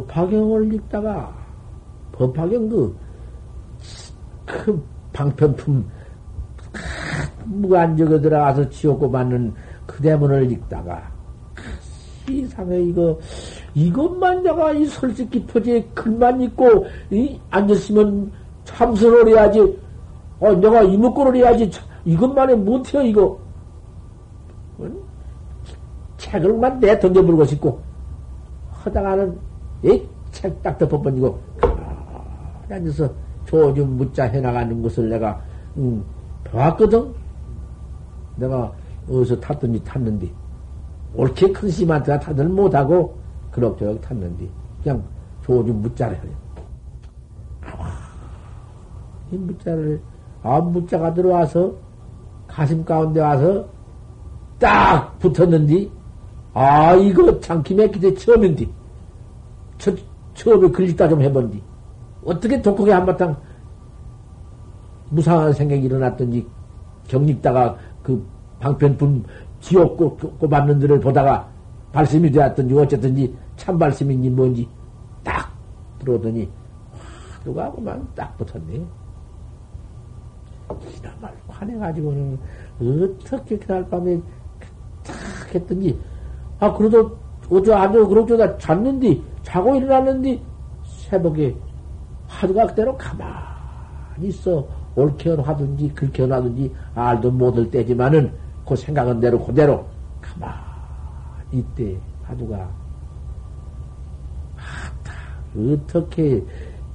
법화경을 0.08 0.74
읽다가, 0.74 1.32
법화경 2.12 2.68
그, 2.68 2.96
그 4.46 4.82
방편품, 5.12 5.88
무관적에 7.44 8.20
들어가서 8.20 8.68
지옥고 8.70 9.10
받는 9.10 9.54
그 9.86 10.02
대문을 10.02 10.50
읽다가, 10.50 11.10
이상해, 12.28 12.82
이거, 12.82 13.18
이것만 13.74 14.42
내가 14.42 14.72
이 14.72 14.84
솔직히 14.86 15.44
퍼지에 15.44 15.82
글만 15.94 16.40
읽고, 16.40 16.86
이, 17.10 17.38
앉았으면 17.50 18.32
참선을 18.64 19.28
해야지, 19.28 19.78
어, 20.40 20.52
내가 20.54 20.82
이목구를 20.82 21.36
해야지, 21.36 21.70
이것만에 22.04 22.54
못해요, 22.54 23.02
이거. 23.02 23.38
응? 24.80 24.96
책을만 26.16 26.80
내 26.80 26.98
던져버리고 26.98 27.44
싶고, 27.44 27.80
하다가는, 28.72 29.47
이책 29.82 30.62
딱 30.62 30.78
덮어버리고, 30.78 31.38
앉아서 32.70 33.10
조좀 33.44 33.96
묻자 33.96 34.24
해나가는 34.24 34.82
것을 34.82 35.08
내가, 35.08 35.40
음, 35.76 36.04
봤거든? 36.44 37.12
내가 38.36 38.72
어디서 39.08 39.40
탔든지 39.40 39.82
탔는데, 39.84 40.30
옳게 41.14 41.52
큰 41.52 41.70
심한테가 41.70 42.18
다들 42.20 42.48
못하고, 42.48 43.16
그럭저럭 43.50 44.00
탔는데, 44.00 44.48
그냥 44.82 45.02
조좀 45.42 45.80
묻자를 45.80 46.16
해요. 46.22 46.32
이 49.30 49.36
묻자를, 49.36 50.00
아, 50.42 50.60
묻자가 50.60 51.14
들어와서, 51.14 51.74
가슴 52.46 52.84
가운데 52.84 53.20
와서, 53.20 53.66
딱 54.58 55.18
붙었는데, 55.18 55.88
아, 56.54 56.94
이거 56.94 57.38
장기 57.40 57.74
맥기대 57.74 58.14
처음인데, 58.14 58.77
첫, 59.78 59.96
처음에 60.34 60.68
글리다 60.70 61.08
좀 61.08 61.22
해본디. 61.22 61.62
어떻게 62.24 62.60
독하게 62.60 62.92
한바탕 62.92 63.36
무상한 65.10 65.52
생각이 65.52 65.82
일어났던지 65.82 66.46
경립다가 67.06 67.76
그 68.02 68.22
방편품 68.60 69.24
지옥 69.60 69.96
꼽았는 70.38 70.78
들을 70.78 71.00
보다가 71.00 71.48
발심이 71.92 72.30
되었던지 72.30 72.74
어쨌든지 72.74 73.34
참 73.56 73.78
발심인지 73.78 74.28
뭔지 74.30 74.68
딱 75.24 75.50
들어오더니 75.98 76.48
누가 77.44 77.70
그만 77.72 78.06
딱 78.14 78.36
붙었네. 78.36 78.84
이나말 80.68 81.34
화내가지고는 81.48 82.38
어떻게 82.78 83.58
그날 83.58 83.88
밤에 83.88 84.20
딱 85.02 85.54
했던지 85.54 85.98
아 86.60 86.72
그래도 86.74 87.16
어쩌 87.50 87.76
아주 87.76 88.06
그럭저다 88.06 88.58
잤는디 88.58 89.22
자고 89.42 89.74
일어났는디 89.74 90.40
새벽에 90.84 91.56
하루가 92.26 92.66
그대로 92.66 92.96
가만히 92.96 94.28
있어. 94.28 94.66
옳게 94.94 95.30
하든지 95.30 95.92
그렇게 95.94 96.24
하든지 96.24 96.74
알도 96.94 97.30
못할 97.30 97.70
때지만은 97.70 98.32
그 98.66 98.74
생각은 98.74 99.20
대로 99.20 99.42
그대로 99.42 99.86
가만히 100.20 100.58
있대. 101.52 101.96
하두가. 102.24 102.68
아따 104.56 105.12
어떻게 105.56 106.44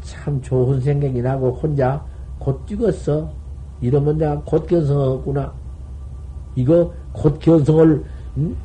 참 0.01 0.39
좋은 0.41 0.79
생각이 0.81 1.21
나고 1.21 1.51
혼자 1.51 2.03
곧 2.37 2.67
찍었어? 2.67 3.31
이러면 3.81 4.17
내가 4.17 4.39
곧 4.41 4.67
견성하구나. 4.67 5.51
이거 6.55 6.93
곧 7.11 7.39
견성을 7.39 8.03
음? 8.37 8.55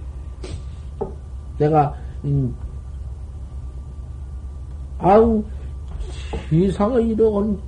내가 1.59 1.95
음, 2.25 2.55
아우 4.99 5.43
세상에 6.49 7.03
이런 7.03 7.59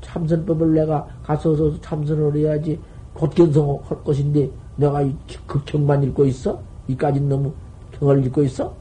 참선법을 0.00 0.74
내가 0.74 1.06
가서서 1.22 1.80
참선을 1.80 2.36
해야지 2.36 2.80
곧 3.14 3.34
견성 3.34 3.78
할 3.84 4.02
것인데 4.02 4.50
내가 4.76 5.02
이 5.02 5.14
극경만 5.46 6.02
읽고 6.04 6.24
있어? 6.26 6.60
이까지 6.88 7.20
너무 7.20 7.52
경을 7.92 8.24
읽고 8.26 8.42
있어? 8.44 8.72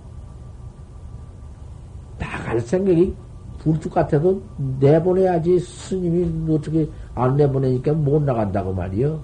나갈 2.18 2.60
생각이 2.62 3.14
불뚝 3.60 3.94
같아도 3.94 4.42
내보내야지 4.80 5.60
스님이 5.60 6.54
어떻게 6.54 6.88
안 7.16 7.36
내보내니까 7.36 7.94
못 7.94 8.22
나간다고 8.22 8.74
말이요. 8.74 9.20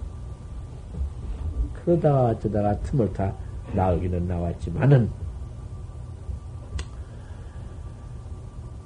그러다가 1.76 2.30
어쩌다가 2.30 2.78
틈을 2.80 3.14
타 3.14 3.34
나오기는 3.74 4.28
나왔지만은 4.28 5.10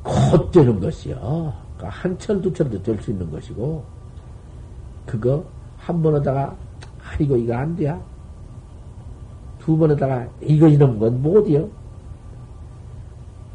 곧 0.03 0.51
되는 0.51 0.79
것이요. 0.79 1.53
그러니까 1.77 1.89
한 1.89 2.17
철, 2.17 2.41
두 2.41 2.51
철도 2.53 2.81
될 2.81 2.97
수 3.01 3.11
있는 3.11 3.29
것이고, 3.29 3.83
그거 5.05 5.43
한 5.77 6.01
번 6.01 6.15
하다가, 6.15 6.55
아, 6.99 7.15
이거, 7.19 7.35
이거 7.37 7.53
안 7.55 7.75
돼. 7.75 7.93
두번 9.59 9.91
하다가, 9.91 10.27
이거 10.41 10.67
이런 10.67 10.97
건 10.97 11.21
못이요. 11.21 11.69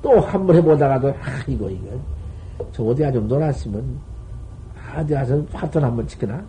또 0.02 0.20
한 0.20 0.46
번 0.46 0.56
해보다가도, 0.56 1.08
아, 1.08 1.42
이거, 1.46 1.68
이거. 1.70 1.98
저 2.72 2.82
어디 2.84 3.02
가 3.02 3.10
좀 3.10 3.26
놀았으면, 3.28 3.98
아, 4.76 5.00
어디 5.00 5.14
가서 5.14 5.42
화돈 5.52 5.82
한번 5.82 6.06
찍거나. 6.06 6.44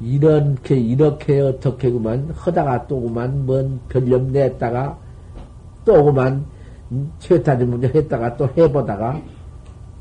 이렇게, 0.00 0.76
이렇게 0.76 1.40
어떻게 1.40 1.90
그만, 1.90 2.30
하다가 2.34 2.86
또 2.86 3.00
그만, 3.00 3.46
뭔 3.46 3.80
별념 3.88 4.32
냈다가, 4.32 4.98
또 5.84 6.04
그만, 6.04 6.46
최타지 7.18 7.64
문제 7.64 7.88
했다가 7.88 8.36
또 8.36 8.48
해보다가 8.56 9.20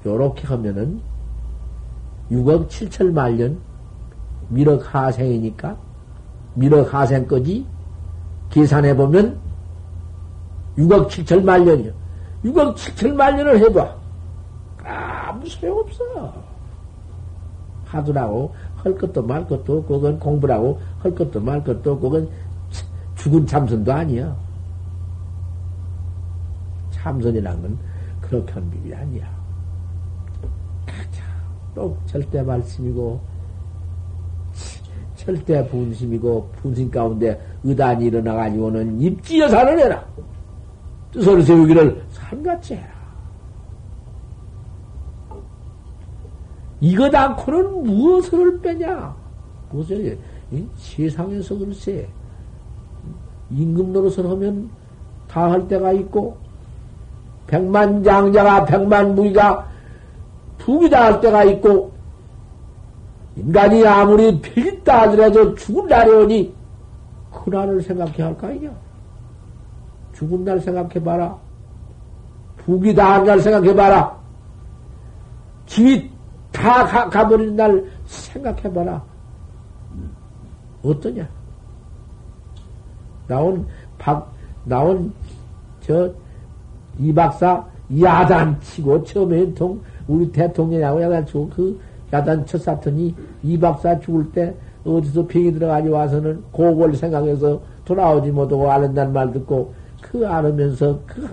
요렇게 0.05 0.47
하면은 0.47 0.99
6억 2.31 2.67
7천 2.67 3.11
만년 3.13 3.59
미륵 4.49 4.83
하생이니까 4.93 5.77
미륵 6.55 6.91
하생까지 6.93 7.65
계산해보면 8.49 9.37
6억 10.77 11.07
7천 11.07 11.43
만년이요. 11.43 11.91
6억 12.45 12.75
7천 12.75 13.13
만년을 13.13 13.59
해봐. 13.59 13.95
아무 14.83 15.47
소용없어. 15.47 16.33
하더라고. 17.85 18.53
할 18.83 18.95
것도 18.97 19.21
말 19.23 19.45
것도 19.45 19.83
그건 19.83 20.19
공부라고 20.19 20.79
할 20.99 21.13
것도 21.13 21.39
말 21.39 21.63
것도 21.63 21.99
그건 21.99 22.29
죽은 23.15 23.45
참선도 23.45 23.91
아니야. 23.91 24.35
참선이란 26.91 27.61
건 27.61 27.77
그렇게 28.21 28.53
한 28.53 28.69
비밀이 28.69 28.93
아니야. 28.93 29.39
또 31.75 31.97
절대 32.05 32.41
말씀이고, 32.41 33.19
절대 35.15 35.65
분심이고, 35.67 36.49
분심 36.61 36.89
가운데 36.89 37.39
의단이 37.63 38.05
일어나가지고는 38.05 39.01
입지 39.01 39.39
여산을 39.39 39.79
해라. 39.79 40.03
뜻을 41.11 41.43
세우기를 41.43 42.05
산같이 42.09 42.75
해라. 42.75 42.98
이것 46.81 47.13
않고는 47.13 47.83
무엇을 47.83 48.59
빼냐? 48.61 49.15
무엇을, 49.71 50.17
세상에서 50.77 51.57
글쎄, 51.57 52.07
임금 53.51 53.91
노릇을 53.93 54.29
하면 54.29 54.69
다 55.27 55.49
할 55.49 55.67
때가 55.67 55.91
있고, 55.93 56.37
백만 57.47 58.03
장자가 58.03 58.65
백만 58.65 59.15
무기가 59.15 59.67
부기다 60.59 61.05
할 61.05 61.19
때가 61.21 61.43
있고 61.45 61.91
인간이 63.35 63.85
아무리 63.87 64.39
필있다 64.39 65.01
하더라도 65.03 65.55
죽은 65.55 65.87
날이 65.87 66.11
오니 66.11 66.53
그날을 67.43 67.81
생각해 67.81 68.21
할까 68.21 68.47
아니냐? 68.47 68.69
죽은 70.13 70.43
날 70.43 70.59
생각해봐라. 70.59 71.35
부기다 72.57 73.13
한 73.13 73.23
날 73.25 73.39
생각해봐라. 73.41 74.15
집이 75.65 76.11
다 76.59 76.85
가, 76.85 77.09
가버린 77.09 77.55
날 77.55 77.83
생각해봐라. 78.05 79.01
어떠냐? 80.83 81.27
나온 83.27 83.65
박, 83.97 84.31
나온 84.65 85.13
저 85.81 86.13
이 86.99 87.13
박사 87.13 87.65
야단 88.01 88.59
치고 88.61 89.03
처음에 89.03 89.53
통 89.53 89.81
우리 90.07 90.29
대통령하고 90.31 91.01
야단 91.01 91.25
치고 91.25 91.49
그 91.49 91.79
야단 92.11 92.45
쳤었더니 92.45 93.15
이 93.41 93.57
박사 93.57 93.97
죽을 93.99 94.29
때 94.31 94.53
어디서 94.85 95.25
병이 95.25 95.53
들어가지 95.53 95.87
와서는 95.89 96.43
고걸 96.51 96.95
생각해서 96.95 97.59
돌아오지 97.85 98.31
못하고 98.31 98.69
아는단 98.69 99.13
말 99.13 99.31
듣고 99.31 99.73
그 100.01 100.27
알으면서 100.27 100.99
그 101.07 101.27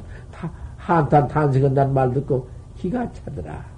한탄 0.77 1.27
탄식한단 1.27 1.93
말 1.93 2.13
듣고 2.13 2.47
기가 2.77 3.11
차더라. 3.13 3.76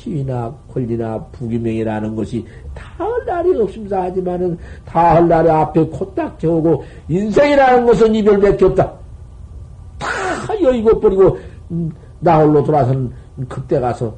시위나 0.00 0.54
권리나 0.72 1.18
부기명이라는 1.32 2.16
것이 2.16 2.44
다할 2.74 3.24
날이 3.26 3.54
없습니다. 3.60 4.02
하지만은 4.02 4.56
다 4.84 5.10
할 5.10 5.28
날이 5.28 5.50
앞에 5.50 5.84
코딱 5.86 6.38
채우고 6.38 6.84
인생이라는 7.08 7.86
것은 7.86 8.14
이별밖에 8.14 8.64
없다. 8.66 8.92
다 9.98 10.62
여의고 10.62 10.98
버리고 11.00 11.38
음, 11.70 11.90
나홀로 12.20 12.62
돌아서는 12.64 13.10
그때 13.48 13.78
가서 13.80 14.14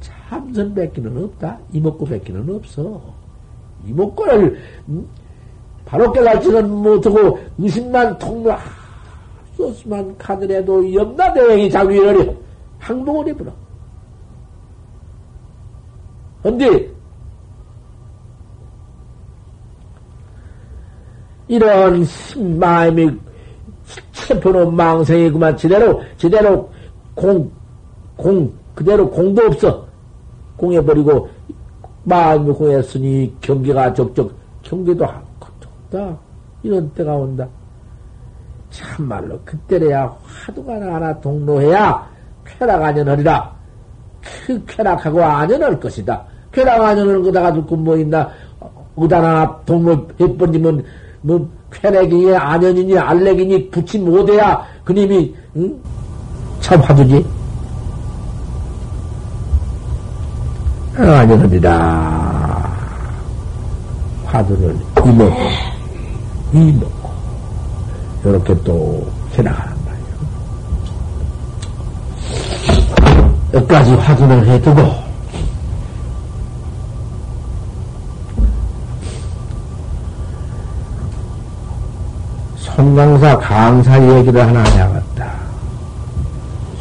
참선 0.00 0.74
뱉기는 0.74 1.24
없다. 1.24 1.58
이먹고 1.72 2.04
뱉기는 2.04 2.54
없어. 2.54 3.00
음, 4.88 5.06
바로 5.84 6.10
깨달지는 6.12 6.70
못하고 6.70 7.38
의심만 7.58 8.16
통로 8.18 8.54
소스만 9.56 10.16
카드래도 10.18 10.92
염라대왕이 10.94 11.70
자기를 11.70 12.36
항복을 12.78 13.28
해버려. 13.28 13.63
근데 16.44 16.88
이런 21.48 22.06
마음이 22.60 23.10
체포는 24.12 24.76
망생이 24.76 25.30
그만 25.30 25.56
제대로 25.56 26.00
제대로 26.16 26.70
공 27.16 27.50
공 28.16 28.52
그대로 28.74 29.08
공도 29.10 29.42
없어 29.46 29.86
공해버리고 30.56 31.28
마음이 32.04 32.52
공했으니 32.52 33.34
경계가 33.40 33.92
적적 33.94 34.32
경계도 34.62 35.04
없다 35.04 36.16
이런 36.62 36.90
때가 36.94 37.14
온다. 37.14 37.46
참말로 38.70 39.38
그때래야 39.44 40.16
화두가 40.24 40.74
하나 40.74 41.20
동로해야 41.20 42.08
쾌락 42.44 42.82
안연하리라. 42.82 43.54
그 44.46 44.64
쾌락하고 44.66 45.22
안연할 45.22 45.78
것이다. 45.78 46.24
쾌락 46.54 46.80
안연을 46.80 47.22
거다가 47.22 47.52
듣고 47.52 47.76
뭐 47.76 47.96
있나 47.96 48.28
의단 48.96 49.50
동로 49.66 50.06
해버리면 50.20 50.84
뭐 51.22 51.48
쾌락이니 51.72 52.34
안연이니 52.34 52.96
알렉이니 52.96 53.70
붙이 53.70 53.98
못해야 53.98 54.62
그님이 54.84 55.34
응? 55.56 55.74
참 56.60 56.80
화두지. 56.80 57.26
안연하리라. 60.96 62.74
화두를 64.26 64.76
이먹고 65.04 65.36
이먹고 66.52 67.10
이렇게 68.24 68.54
또 68.62 69.06
해나가는 69.34 69.76
말이에요. 72.24 73.34
여기까지 73.54 73.94
확인을 73.94 74.46
해두고, 74.46 74.82
송강사 82.76 83.38
강사 83.38 84.02
얘기를 84.02 84.44
하나 84.44 84.60
해야겠다. 84.64 85.32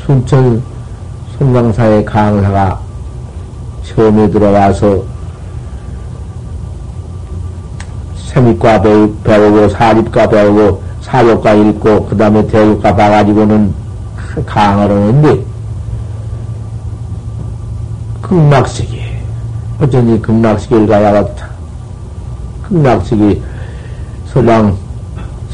순천 0.04 0.64
송강사의 1.38 2.04
강사가 2.04 2.80
처음에 3.84 4.28
들어와서 4.32 5.04
세미과 8.16 8.82
배우고 8.82 9.70
사립과 9.70 10.30
배우고 10.30 10.82
사교과 11.02 11.54
읽고 11.54 12.08
그 12.08 12.18
다음에 12.18 12.48
대교과 12.48 12.96
봐가지고는 12.96 13.72
강을 14.48 14.90
하는데 14.90 15.46
극락식이 18.24 19.00
어쩐지 19.80 20.20
극락식을 20.20 20.88
가야겠다. 20.88 21.48
극락식이 22.68 23.44
서방 24.26 24.83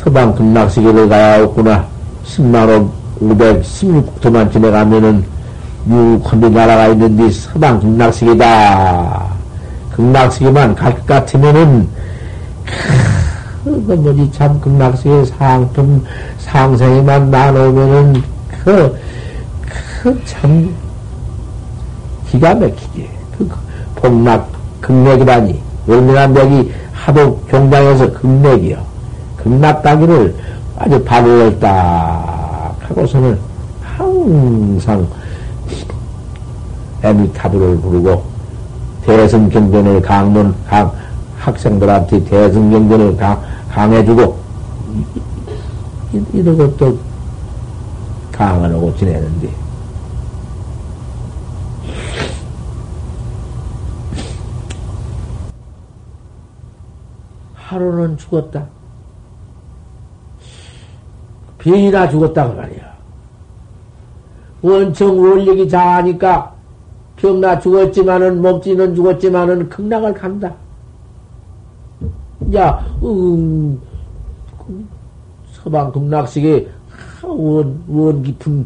서방 0.03 0.33
극락식을 0.35 1.09
가야겠구나. 1.09 1.85
10만원 2.25 2.89
516도만 3.21 4.51
지내가면은 4.51 5.25
육헌비 5.87 6.49
나라가 6.51 6.87
있는데 6.87 7.29
서방 7.31 7.79
극락식이다. 7.79 9.25
극락식이만 9.91 10.75
갈 10.75 10.93
것 10.95 11.05
같으면은 11.05 11.87
그 13.65 13.69
뭐지 13.69 14.31
참 14.31 14.59
극락세의 14.61 15.25
상품 15.25 16.05
상생에만 16.37 17.29
나누면은 17.29 18.23
그 18.63 18.97
그 20.01 20.17
참 20.25 20.73
기가 22.31 22.55
막히게 22.55 23.09
그 23.37 23.49
복락 23.95 24.49
극맥이라니 24.79 25.61
얼마나 25.89 26.25
맥이 26.27 26.71
하도 26.93 27.37
경장에서 27.49 28.09
극맥이요 28.13 28.77
극락 29.43 29.81
따기를 29.81 30.35
아주 30.77 31.03
발을 31.03 31.59
딱 31.59 32.75
하고서는 32.81 33.39
항상 33.81 35.07
에미타브를 37.03 37.77
부르고 37.79 38.23
대승경전을 39.05 40.01
강론 40.01 40.55
강 40.67 40.91
학생들한테 41.39 42.23
대승경전을 42.25 43.17
강, 43.17 43.41
강해주고, 43.69 44.37
이러고 46.33 46.75
또 46.77 46.99
강을 48.31 48.73
하고 48.73 48.95
지내는데, 48.95 49.49
하루는 57.55 58.17
죽었다. 58.17 58.78
병이나 61.69 62.09
죽었다, 62.09 62.49
그 62.49 62.57
말이야. 62.57 62.89
원청 64.61 65.19
원력이 65.21 65.69
자하니까 65.69 66.53
병나 67.15 67.59
죽었지만은, 67.59 68.41
몸찌는 68.41 68.95
죽었지만은, 68.95 69.69
극락을 69.69 70.13
간다. 70.13 70.53
야, 72.55 72.83
음, 73.03 73.79
서방 75.51 75.91
극락식에 75.91 76.67
원, 77.23 77.83
원 77.87 78.23
깊은 78.23 78.65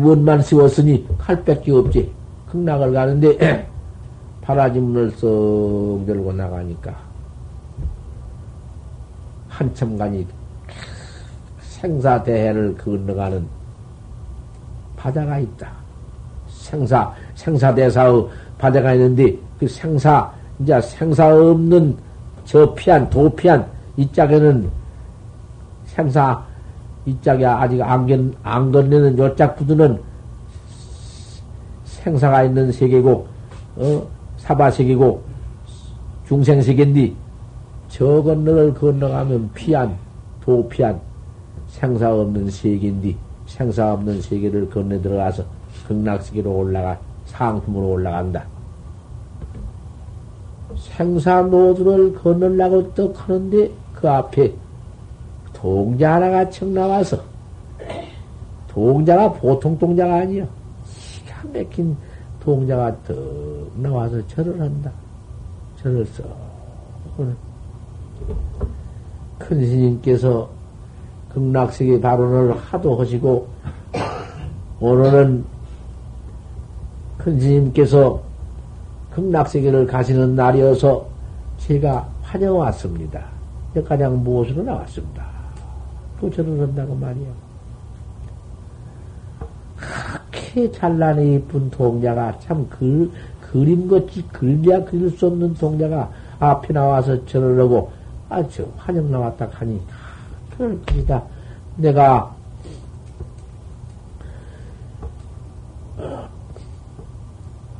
원만 0.00 0.42
씌웠으니 0.42 1.06
칼 1.18 1.42
뺏기 1.44 1.70
없지. 1.70 2.10
극락을 2.50 2.92
가는데 2.92 3.68
파라지 4.42 4.80
문을 4.80 5.10
썩 5.12 6.02
들고 6.06 6.32
나가니까 6.32 6.94
한참 9.48 9.96
가니 9.96 10.26
생사 11.82 12.22
대해를 12.22 12.76
건너가는 12.76 13.44
바다가 14.96 15.40
있다. 15.40 15.68
생사, 16.46 17.12
생사 17.34 17.74
대사의 17.74 18.28
바다가 18.56 18.94
있는데 18.94 19.36
그 19.58 19.66
생사, 19.66 20.30
이제 20.60 20.80
생사 20.80 21.26
없는 21.26 21.96
저 22.44 22.72
피한, 22.74 23.10
도피한, 23.10 23.66
이 23.96 24.08
짝에는 24.12 24.70
생사, 25.86 26.40
이 27.04 27.16
짝이 27.20 27.44
아직 27.44 27.82
안, 27.82 28.06
건, 28.06 28.32
안 28.44 28.70
건네는 28.70 29.18
요짝 29.18 29.56
부두는 29.56 30.00
생사가 31.84 32.44
있는 32.44 32.70
세계고, 32.70 33.26
어, 33.74 34.06
사바 34.36 34.70
세계고, 34.70 35.20
중생 36.28 36.62
세계인데, 36.62 37.12
저 37.88 38.22
건너를 38.22 38.72
건너가면 38.72 39.50
피한, 39.52 39.96
도피한, 40.44 41.11
생사 41.82 42.14
없는 42.14 42.48
세계인데, 42.48 43.16
생사 43.46 43.92
없는 43.94 44.22
세계를 44.22 44.70
건너 44.70 45.02
들어가서 45.02 45.44
극락세계로 45.88 46.48
올라가, 46.48 46.96
상품으로 47.26 47.88
올라간다. 47.88 48.44
생사노두를 50.76 52.14
건널라고 52.14 52.94
떡 52.94 53.28
하는데 53.28 53.68
그 53.94 54.08
앞에 54.08 54.54
동자 55.52 56.14
하나가 56.14 56.48
청 56.50 56.72
나와서 56.72 57.20
동자가 58.68 59.32
보통 59.32 59.76
동자가 59.76 60.18
아니야. 60.18 60.46
기가 60.86 61.42
막힌 61.52 61.96
동자가 62.38 62.96
떡 63.02 63.72
나와서 63.74 64.24
절을 64.28 64.60
한다. 64.60 64.92
절을 65.82 66.06
써. 66.06 66.22
큰 69.40 69.66
스님께서 69.66 70.61
극락세계 71.34 72.00
발언을 72.00 72.56
하도 72.56 73.00
하시고 73.00 73.48
오늘은 74.80 75.44
큰 77.18 77.40
스님께서 77.40 78.20
극락세계를 79.12 79.86
가시는 79.86 80.34
날이어서 80.34 81.06
제가 81.58 82.08
환영 82.22 82.58
왔습니다. 82.58 83.24
가장 83.86 84.22
무엇으로 84.22 84.62
나왔습니다. 84.62 85.24
그 86.20 86.30
저를 86.30 86.60
한다고 86.60 86.94
말이야. 86.94 87.28
그렇게 89.76 90.70
찬란히 90.72 91.36
이쁜 91.36 91.70
동자가 91.70 92.38
참 92.40 92.66
그, 92.68 93.10
그림같이 93.40 94.22
그려야 94.28 94.84
그릴 94.84 95.10
수 95.10 95.26
없는 95.26 95.54
동자가 95.54 96.10
앞에 96.38 96.72
나와서 96.72 97.24
절을 97.26 97.60
하고 97.60 97.90
아주 98.28 98.66
환영 98.76 99.10
나왔다 99.10 99.48
하니 99.52 99.80
그럴 100.56 100.80
것이다. 100.82 101.22
내가 101.76 102.34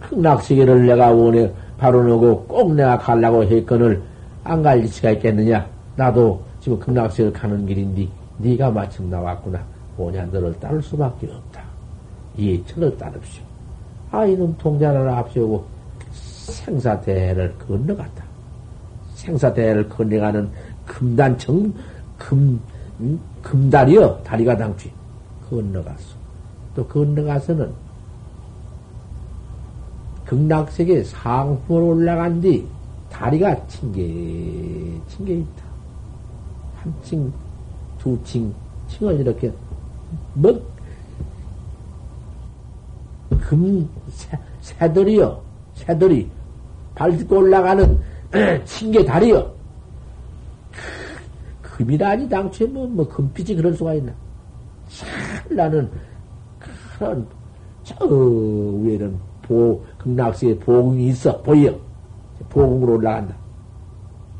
흑낙시계를 0.01 0.87
내가 0.87 1.11
원해 1.11 1.51
바로 1.79 2.03
놓고 2.03 2.45
꼭 2.45 2.75
내가 2.75 2.99
가려고 2.99 3.43
했거늘 3.43 4.03
안갈 4.45 4.81
리치가 4.81 5.11
있겠느냐? 5.11 5.67
나도 5.97 6.43
지금 6.61 6.79
극락세를 6.79 7.33
가는 7.33 7.67
길인데 7.67 8.09
네가 8.39 8.71
마침 8.71 9.11
나왔구나. 9.11 9.61
뭐냐 9.97 10.27
너를 10.27 10.59
따를 10.59 10.83
수밖에 10.83 11.27
없다. 11.27 11.63
이 12.37 12.63
철을 12.67 12.97
따릅시오. 12.97 13.43
아 14.11 14.25
이놈 14.25 14.55
통자를 14.59 15.09
앞세우고 15.09 15.65
생사대를 16.13 17.55
건너갔다. 17.59 18.25
생사대를 19.15 19.89
건너가는 19.89 20.49
금단청 20.87 21.73
금 22.23 22.61
음? 23.01 23.21
금다리여 23.43 24.23
다리가 24.23 24.57
당취 24.57 24.93
건너갔어. 25.51 26.15
또 26.75 26.87
건너가서는 26.87 27.73
극락세계 30.25 31.03
상품으로 31.03 31.89
올라간 31.89 32.41
뒤 32.41 32.67
다리가 33.11 33.67
층게 33.67 35.01
층게 35.09 35.35
있다. 35.35 35.63
한 36.77 36.95
층, 37.03 37.33
두 37.99 38.19
층, 38.25 38.55
층을 38.89 39.21
이렇게 39.21 39.53
뭐 40.35 40.61
금, 43.41 43.89
새, 44.11 44.39
새들이요. 44.61 45.41
새들이 45.75 46.31
밟고 46.95 47.37
올라가는 47.37 48.01
층게 48.65 49.05
다리요. 49.05 49.62
금이라니 51.77 52.29
당초에 52.29 52.67
뭐, 52.69 52.87
뭐, 52.87 53.09
금빛이 53.09 53.57
그럴 53.57 53.75
수가 53.75 53.95
있나. 53.95 54.13
찬란은 55.49 55.91
그런, 56.99 57.27
저 57.83 58.05
위에는 58.05 59.19
보, 59.43 59.83
극락시에 59.99 60.59
보궁이 60.59 61.09
있어, 61.09 61.41
보여. 61.41 61.75
보궁으로 62.51 62.95
올라간다. 62.95 63.35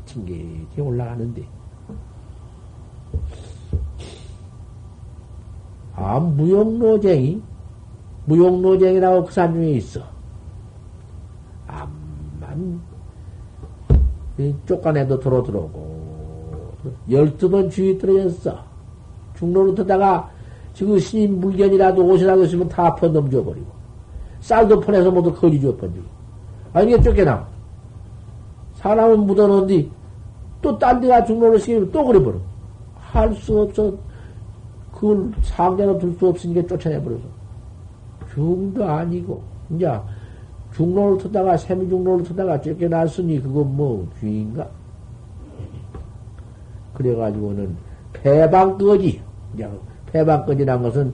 징계게 0.05 0.79
올라가는데. 0.81 1.43
아, 5.95 6.19
무용노쟁이? 6.19 7.41
무용노쟁이라고 8.25 9.25
그 9.25 9.33
산 9.33 9.53
중에 9.53 9.71
있어. 9.71 10.01
암만, 11.67 12.79
쫓간에도 14.67 15.19
들어 15.19 15.41
들어오고, 15.43 16.12
열두 17.09 17.49
번 17.49 17.69
주위 17.69 17.97
떨어졌어. 17.97 18.57
중로로 19.35 19.73
터다가, 19.75 20.29
지금 20.73 20.97
신인 20.99 21.39
물견이라도 21.39 22.03
옷이라도 22.03 22.43
있으면 22.45 22.67
다퍼 22.69 23.07
넘겨버리고, 23.07 23.67
쌀도 24.41 24.79
퍼내서 24.79 25.11
모두 25.11 25.33
거리 25.33 25.59
줘 25.59 25.75
번지고. 25.75 26.05
아니, 26.73 26.91
이게 26.93 27.01
쫓겨나. 27.01 27.45
사람은 28.75 29.19
묻어놓은 29.21 29.67
뒤, 29.67 29.89
또딴 30.61 31.01
데가 31.01 31.23
중로를 31.23 31.59
시키면 31.59 31.91
또 31.91 32.03
그래버려. 32.05 32.37
할 32.95 33.33
수 33.35 33.61
없어. 33.61 33.93
그걸 34.91 35.31
상대로 35.43 35.97
둘 35.99 36.15
수 36.17 36.27
없으니까 36.27 36.65
쫓아내버려서. 36.67 37.23
중도 38.33 38.83
아니고, 38.83 39.41
이제, 39.75 39.91
중로를 40.73 41.17
터다가, 41.19 41.55
세미 41.57 41.87
중로를 41.89 42.23
터다가 42.23 42.59
쫓겨났으니, 42.61 43.41
그건 43.41 43.75
뭐, 43.75 44.07
주인가? 44.19 44.67
그래가지고는, 46.93 47.75
폐방거지. 48.13 49.21
이제, 49.53 49.69
폐방거지란 50.11 50.83
것은, 50.83 51.13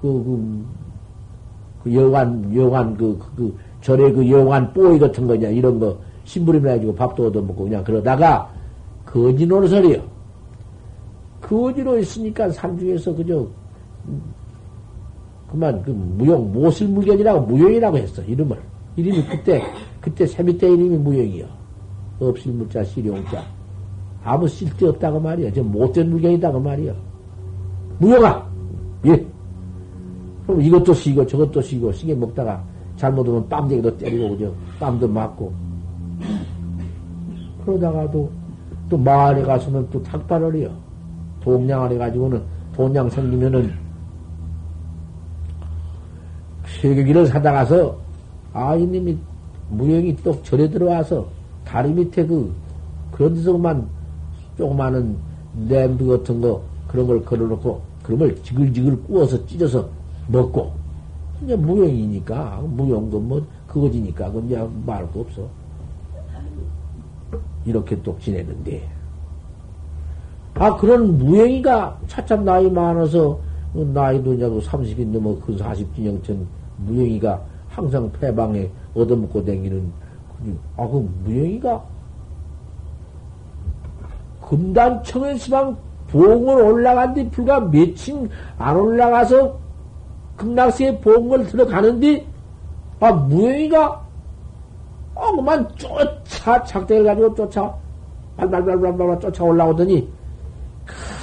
그, 0.00 0.02
그, 0.02 0.64
그 1.84 1.94
여관, 1.94 2.54
여관, 2.54 2.96
그, 2.96 3.18
그, 3.18 3.34
그 3.36 3.56
절에 3.80 4.12
그 4.12 4.28
여관 4.30 4.72
뽀이 4.72 4.98
같은 4.98 5.26
거냐, 5.26 5.48
이런 5.48 5.78
거, 5.78 5.96
심부름을 6.24 6.70
해가지고 6.70 6.94
밥도 6.94 7.26
얻어먹고 7.28 7.64
그냥 7.64 7.82
그러다가, 7.82 8.50
거지 9.04 9.46
노릇을이요. 9.46 10.02
거지로 11.40 11.98
있으니까 11.98 12.50
산 12.50 12.78
중에서 12.78 13.14
그저, 13.14 13.46
그만 15.50 15.82
그 15.82 15.90
무용, 15.90 16.52
모실물견이라고 16.52 17.40
무용이라고 17.46 17.96
했어, 17.98 18.22
이름을. 18.22 18.56
이름이 18.96 19.24
그때, 19.26 19.62
그때 20.00 20.26
세미 20.26 20.58
때 20.58 20.68
이름이 20.68 20.98
무용이요. 20.98 21.46
없을 22.20 22.52
물자, 22.52 22.84
실용자. 22.84 23.42
아무 24.22 24.46
쓸데없다고 24.46 25.20
말이야. 25.20 25.52
저 25.52 25.62
못된 25.62 26.10
물견이다고 26.10 26.60
말이야. 26.60 26.92
무용아! 27.98 28.46
예. 29.06 29.26
그럼 30.46 30.60
이것도 30.60 30.92
시고 30.92 31.26
저것도 31.26 31.62
시고 31.62 31.92
시계 31.92 32.14
먹다가 32.14 32.62
잘못하면 32.96 33.48
빰쟁이도 33.48 33.98
때리고 33.98 34.30
그죠. 34.30 34.54
빰도 34.78 35.08
맞고. 35.08 35.52
그러다가도 37.64 38.30
또 38.88 38.98
마을에 38.98 39.42
가서는 39.42 39.88
또 39.90 40.02
탁발을 40.02 40.56
해요. 40.56 40.70
동양을 41.40 41.92
해가지고는 41.92 42.42
동양 42.74 43.08
생기면은 43.08 43.72
세계기를 46.66 47.26
사다가서 47.26 47.96
아이님이 48.52 49.16
무용이 49.70 50.16
또 50.16 50.42
절에 50.42 50.68
들어와서 50.68 51.26
다리 51.64 51.92
밑에 51.92 52.26
그 52.26 52.52
그런 53.12 53.34
데서만 53.34 53.86
조그마한 54.60 55.16
냄비 55.68 56.06
같은 56.06 56.40
거 56.40 56.62
그런 56.86 57.06
걸 57.06 57.24
걸어놓고 57.24 57.80
그런 58.02 58.18
걸 58.18 58.42
지글지글 58.42 59.02
구워서 59.04 59.44
찢어서 59.46 59.88
먹고. 60.28 60.72
이제 61.42 61.56
무용이니까 61.56 62.62
무용도 62.68 63.18
뭐 63.18 63.42
그거지니까. 63.66 64.30
그럼 64.30 64.46
이제 64.46 64.56
거 64.56 65.20
없어. 65.20 65.48
이렇게 67.64 68.00
또 68.02 68.16
지내는데. 68.20 68.86
아 70.54 70.76
그런 70.76 71.16
무용이가 71.16 71.98
차참 72.06 72.44
나이 72.44 72.70
많아서 72.70 73.38
나이도 73.72 74.34
이제 74.34 74.44
30이 74.44 75.06
넘어 75.06 75.34
그 75.38 75.56
40진영 75.56 76.22
전 76.22 76.46
무용이가 76.78 77.40
항상 77.68 78.10
폐방에 78.12 78.68
얻어먹고 78.94 79.44
다니는 79.44 79.90
아그 80.76 81.08
무용이가 81.24 81.82
금단청에 84.50 85.36
시방 85.36 85.76
봉을 86.08 86.60
올라간 86.60 87.14
뒤 87.14 87.30
불과 87.30 87.60
며칠 87.60 88.28
안 88.58 88.76
올라가서 88.76 89.56
극락세에 90.36 90.98
봉을 90.98 91.46
들어가는데, 91.46 92.26
아, 92.98 93.12
무영이가, 93.12 94.06
어, 95.14 95.36
그만 95.36 95.68
쫓아, 95.76 96.62
작대를 96.64 97.04
가지고 97.04 97.34
쫓아, 97.34 97.72
발발발발발 98.36 99.20
쫓아 99.20 99.44
올라오더니, 99.44 100.10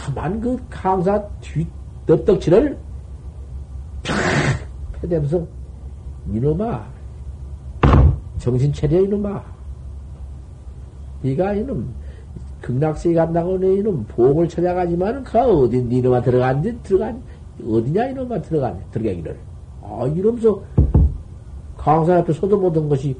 가만 0.05 0.39
그 0.39 0.57
강사 0.69 1.21
뒤, 1.41 1.67
넙떡치를 2.05 2.77
팍! 4.03 5.01
패대면서, 5.01 5.45
이놈아, 6.31 6.85
정신 8.37 8.71
차려, 8.71 9.01
이놈아. 9.01 9.43
네가 11.23 11.53
이놈, 11.55 11.93
극락세에 12.67 13.13
간다고 13.13 13.57
내 13.57 13.75
이놈 13.75 14.03
복을 14.09 14.49
찾아가지만은 14.49 15.23
그 15.23 15.39
어디 15.39 15.81
니놈아 15.81 16.21
들어간지 16.21 16.77
들어간 16.83 17.21
어디냐 17.65 18.07
이놈아 18.09 18.41
들어가네 18.41 18.77
들어가기를. 18.91 19.39
아 19.81 20.05
이러면서 20.13 20.61
강사 21.77 22.17
앞에 22.17 22.33
서도 22.33 22.59
보던 22.59 22.89
것이 22.89 23.15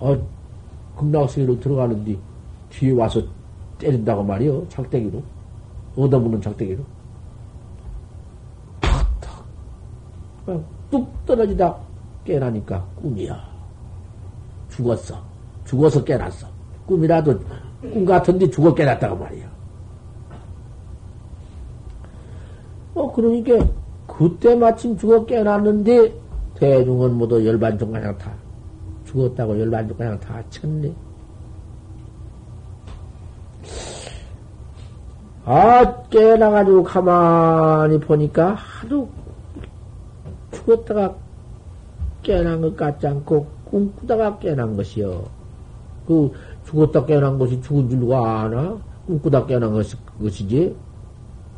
아 0.00 0.16
극락세계로 0.96 1.60
들어가는데 1.60 2.16
뒤에 2.70 2.92
와서 2.92 3.20
때린다고 3.78 4.22
말이요 4.22 4.66
작대기로. 4.70 5.22
얻어먹는 5.96 6.40
작대기로. 6.40 6.82
탁탁. 8.80 9.44
뚝 10.90 11.26
떨어지다 11.26 11.76
깨나니까 12.24 12.82
꿈이야. 13.02 13.38
죽었어. 14.70 15.16
죽어서 15.66 16.02
깨났어. 16.02 16.46
꿈이라도 16.86 17.38
꿈 17.90 18.04
같은데 18.04 18.50
죽어 18.50 18.74
깨났다고 18.74 19.16
말이야. 19.16 19.46
어, 22.94 23.12
그러니까, 23.12 23.66
그때 24.06 24.54
마침 24.54 24.96
죽어 24.96 25.26
깨났는데, 25.26 26.12
대중은 26.54 27.14
모두 27.14 27.44
열반종 27.44 27.92
그냥 27.92 28.16
다 28.16 28.32
죽었다고 29.04 29.60
열반종 29.60 29.96
그냥 29.96 30.18
다 30.18 30.42
쳤네. 30.50 30.92
아, 35.44 36.02
깨나가지고 36.10 36.82
가만히 36.82 38.00
보니까 38.00 38.54
하도 38.54 39.08
죽었다가 40.50 41.14
깨난 42.22 42.60
것 42.60 42.76
같지 42.76 43.06
않고 43.06 43.46
꿈꾸다가 43.66 44.38
깨난 44.38 44.76
것이요. 44.76 45.24
그 46.06 46.32
죽었다 46.66 47.04
깨난 47.06 47.38
것이 47.38 47.60
죽은 47.62 47.88
줄 47.88 48.00
누가 48.00 48.40
아나? 48.42 48.76
꿈꾸다 49.06 49.46
깨난 49.46 49.72
것이, 49.72 49.96
것이지? 50.20 50.76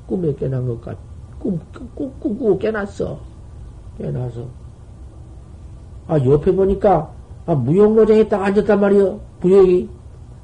꿈에 0.07 0.35
깨난 0.35 0.67
것 0.67 0.81
같, 0.81 0.97
꿈, 1.39 1.59
꿈, 1.73 1.89
꿈 1.95 2.13
꾸고 2.21 2.59
깨났어. 2.59 3.19
깨나서. 3.99 4.45
아, 6.07 6.19
옆에 6.19 6.55
보니까, 6.55 7.11
아, 7.47 7.55
무용로장에 7.55 8.29
딱 8.29 8.43
앉았단 8.43 8.81
말이요. 8.81 9.21
무용이. 9.41 9.89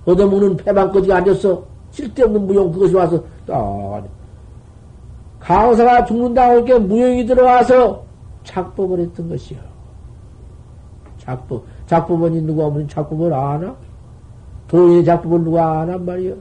얻어먹는 0.06 0.56
패방까지가 0.56 1.16
앉았어. 1.16 1.64
쓸데없는 1.90 2.46
무용 2.46 2.72
그것이 2.72 2.94
와서, 2.94 3.22
딱. 3.46 4.04
강사가 5.40 6.04
죽는다고 6.06 6.54
이렇게 6.54 6.78
무용이 6.78 7.26
들어와서 7.26 8.02
작법을 8.44 9.00
했던 9.00 9.28
것이요. 9.28 9.58
작법. 11.18 11.64
작법원이 11.86 12.42
누가 12.42 12.64
오면 12.64 12.88
작법을 12.88 13.32
아나? 13.32 13.74
도인의 14.74 15.04
작법을 15.04 15.44
누가 15.44 15.82
아난 15.82 16.04
말이요? 16.04 16.34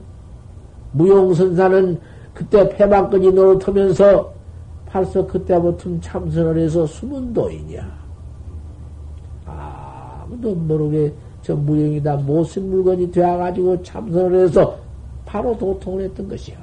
무용선사는 0.90 2.00
그때 2.34 2.68
폐막근이 2.68 3.30
노릇하면서 3.30 4.32
벌써 4.86 5.24
그때부터 5.24 6.00
참선을 6.00 6.58
해서 6.58 6.84
숨은 6.84 7.32
도인이야. 7.32 7.86
아무도 9.46 10.52
모르게 10.52 11.12
저 11.42 11.54
무용이다 11.54 12.16
못쓴 12.16 12.70
물건이 12.70 13.12
되어가지고 13.12 13.82
참선을 13.84 14.44
해서 14.44 14.78
바로 15.24 15.56
도통을 15.56 16.02
했던 16.02 16.28
것이야. 16.28 16.56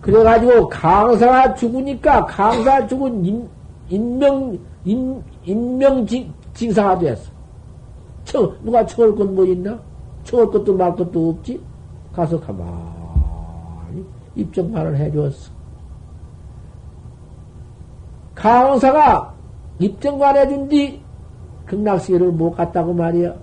그래가지고 0.00 0.68
강사가 0.68 1.52
죽으니까 1.54 2.26
강사 2.26 2.86
죽은 2.86 3.24
인, 3.24 3.48
인명, 3.88 4.56
인, 4.84 5.22
인명 5.44 6.06
징사가 6.54 6.98
되었어. 7.00 7.41
쳐, 8.24 8.52
누가 8.62 8.84
쳐올 8.86 9.14
건 9.16 9.34
뭐 9.34 9.44
있나? 9.44 9.78
쳐올 10.24 10.50
것도 10.50 10.76
말 10.76 10.94
것도 10.94 11.30
없지? 11.30 11.60
가서 12.12 12.38
가만히 12.40 14.04
입증판을 14.36 14.96
해주었어. 14.96 15.50
강사가 18.34 19.34
입증관 19.78 20.36
해준 20.36 20.68
뒤 20.68 21.00
극락시계를 21.66 22.32
못 22.32 22.52
갔다고 22.52 22.92
말이야. 22.92 23.34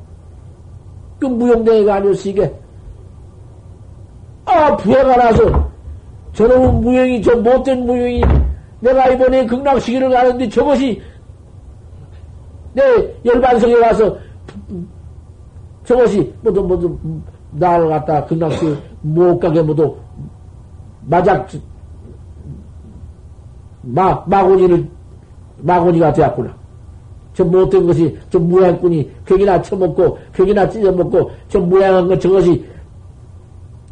그 1.19 1.25
무용대회가 1.25 1.95
아니었어, 1.95 2.29
이게. 2.29 2.53
아, 4.45 4.75
부해가 4.77 5.15
나서 5.17 5.69
저놈은 6.33 6.81
무용이, 6.81 7.21
저 7.21 7.35
못된 7.35 7.85
무용이 7.85 8.23
내가 8.79 9.09
이번에 9.09 9.45
극락시기를 9.45 10.09
가는데 10.09 10.47
저것이 10.49 11.01
내 12.73 12.83
열반성에 13.25 13.75
와서 13.75 14.17
저것이 15.83 16.33
모두 16.41 16.63
모두 16.63 16.97
나를 17.51 17.89
갖다 17.89 18.25
극락시 18.25 18.77
못 19.01 19.39
가게 19.39 19.61
모두 19.61 19.95
마작 21.01 21.47
마 23.81 24.23
마고니를 24.27 24.87
마고니가 25.57 26.13
되었구나. 26.13 26.53
저 27.33 27.45
못된 27.45 27.87
것이 27.87 28.17
저 28.29 28.37
무양꾼이 28.37 29.09
격이나 29.25 29.61
쳐먹고 29.61 30.17
격이나 30.33 30.69
찢어먹고 30.69 31.31
저 31.47 31.59
무양한 31.59 32.07
것 32.07 32.19
저것이 32.19 32.65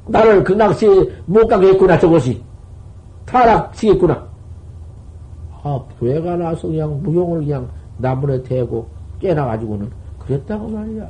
나를 0.07 0.43
극락시에 0.43 0.89
못 1.25 1.47
가게 1.47 1.69
했구나 1.69 1.97
저것이 1.97 2.41
타락시겠구나. 3.25 4.27
아, 5.63 5.79
부해가 5.97 6.35
나서 6.35 6.67
그냥 6.67 7.01
무용을 7.03 7.39
그냥 7.39 7.69
나무에 7.97 8.41
대고 8.43 8.87
깨나가지고는 9.19 9.89
그랬다고 10.27 10.67
말이야. 10.67 11.09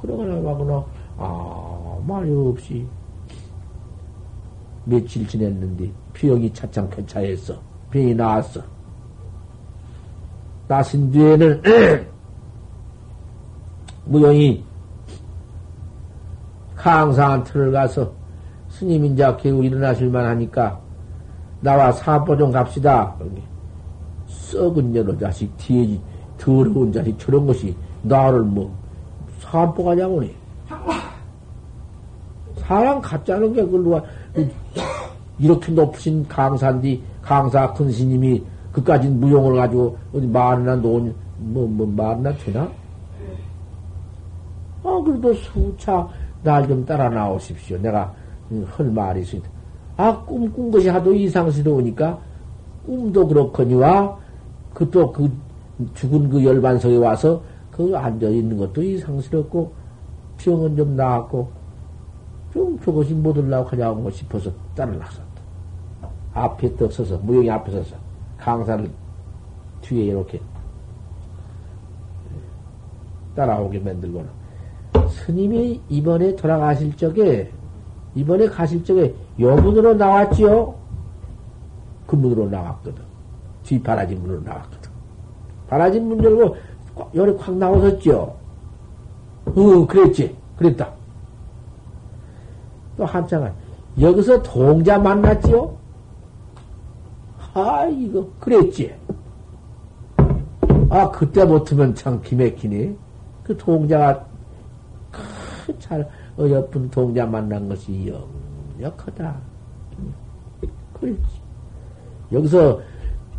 그러거나 0.00 0.40
가거나, 0.42 0.84
아, 1.18 1.98
말이 2.06 2.32
없이 2.32 2.86
며칠 4.84 5.26
지냈는데 5.26 5.90
병이 6.14 6.52
차창 6.52 6.88
쾌차했어. 6.90 7.58
병이 7.90 8.14
나왔어. 8.14 8.60
나신 10.68 11.10
뒤에는 11.10 11.62
무용이 14.04 14.64
항상 16.74 17.42
틀을 17.42 17.72
가서 17.72 18.12
스님 18.68 19.04
인자 19.04 19.36
개우 19.36 19.64
일어나실만 19.64 20.24
하니까 20.24 20.80
나와 21.60 21.90
사보 21.90 22.36
좀 22.36 22.52
갑시다. 22.52 23.16
썩은 24.26 24.92
년어 24.92 25.16
자식, 25.18 25.56
뒤에 25.56 25.98
더러운 26.38 26.92
자식, 26.92 27.18
저런 27.18 27.46
것이 27.46 27.74
나를 28.02 28.42
뭐, 28.42 28.72
사보 29.40 29.84
가냐고니. 29.84 30.34
사람 32.58 33.00
같자는 33.00 33.52
게, 33.52 33.62
그걸 33.62 33.82
누가, 33.82 34.02
이렇게 35.38 35.72
높으신 35.72 36.26
강사인데, 36.26 37.00
강사 37.22 37.72
큰 37.72 37.90
스님이 37.90 38.42
그까지 38.72 39.08
무용을 39.08 39.56
가지고 39.56 39.96
어디 40.14 40.26
말이나 40.26 40.76
놓은, 40.76 41.14
뭐, 41.38 41.66
뭐, 41.66 41.86
말이나 41.86 42.32
되나? 42.36 42.68
아, 44.82 45.02
그래도 45.04 45.32
수차 45.34 46.08
날 46.42 46.66
좀 46.68 46.84
따라 46.84 47.08
나오십시오. 47.08 47.78
내가 47.78 48.12
할 48.66 48.86
말이 48.86 49.20
있습니다. 49.22 49.48
아, 49.96 50.16
꿈 50.24 50.50
꾼 50.52 50.70
것이 50.70 50.88
하도 50.88 51.12
이상스러우니까 51.12 52.18
꿈도 52.84 53.26
그렇거니와 53.26 54.16
그 54.72 54.88
또그 54.90 55.24
그 55.24 55.30
죽은 55.94 56.30
그 56.30 56.44
열반석에 56.44 56.96
와서 56.96 57.42
그 57.70 57.96
앉아 57.96 58.28
있는 58.28 58.56
것도 58.56 58.82
이상스럽고 58.82 59.72
병은 60.38 60.76
좀 60.76 60.96
나았고 60.96 61.50
좀 62.52 62.78
저것이 62.80 63.12
못 63.12 63.36
올라고 63.36 63.68
하냐고 63.68 64.10
싶어서 64.10 64.50
따라 64.74 64.92
나섰다. 64.92 65.24
앞에 66.32 66.76
떡 66.76 66.92
서서 66.92 67.18
무용이 67.18 67.50
앞에 67.50 67.70
서서 67.70 67.96
강사를 68.38 68.90
뒤에 69.82 70.04
이렇게 70.04 70.40
따라오게 73.34 73.78
만들고는 73.80 74.28
스님이 75.10 75.80
이번에 75.88 76.34
돌아가실 76.36 76.96
적에 76.96 77.52
이번에 78.14 78.48
가실 78.48 78.82
적에 78.82 79.14
여문으로 79.38 79.94
나왔지요? 79.94 80.74
그 82.06 82.16
문으로 82.16 82.48
나왔거든. 82.48 83.02
뒤 83.62 83.82
바라진 83.82 84.22
문으로 84.22 84.40
나왔거든. 84.40 84.75
바라진 85.68 86.08
문 86.08 86.22
열고 86.22 86.56
열이 87.14 87.36
콱 87.36 87.56
나오셨죠? 87.56 88.36
어, 89.46 89.86
그랬지. 89.86 90.36
그랬다. 90.56 90.90
또 92.96 93.04
한참은 93.04 93.52
여기서 94.00 94.42
동자 94.42 94.98
만났지요? 94.98 95.76
아, 97.54 97.86
이거, 97.86 98.28
그랬지. 98.40 98.94
아, 100.90 101.10
그때부터면 101.10 101.94
참 101.94 102.20
기맥히니. 102.22 102.96
그 103.42 103.56
동자가, 103.56 104.24
크, 105.10 105.78
잘, 105.78 106.08
어여쁜 106.38 106.90
동자 106.90 107.24
만난 107.24 107.68
것이 107.68 108.12
역력하다. 108.78 109.36
그렇지. 111.00 111.22
여기서 112.32 112.80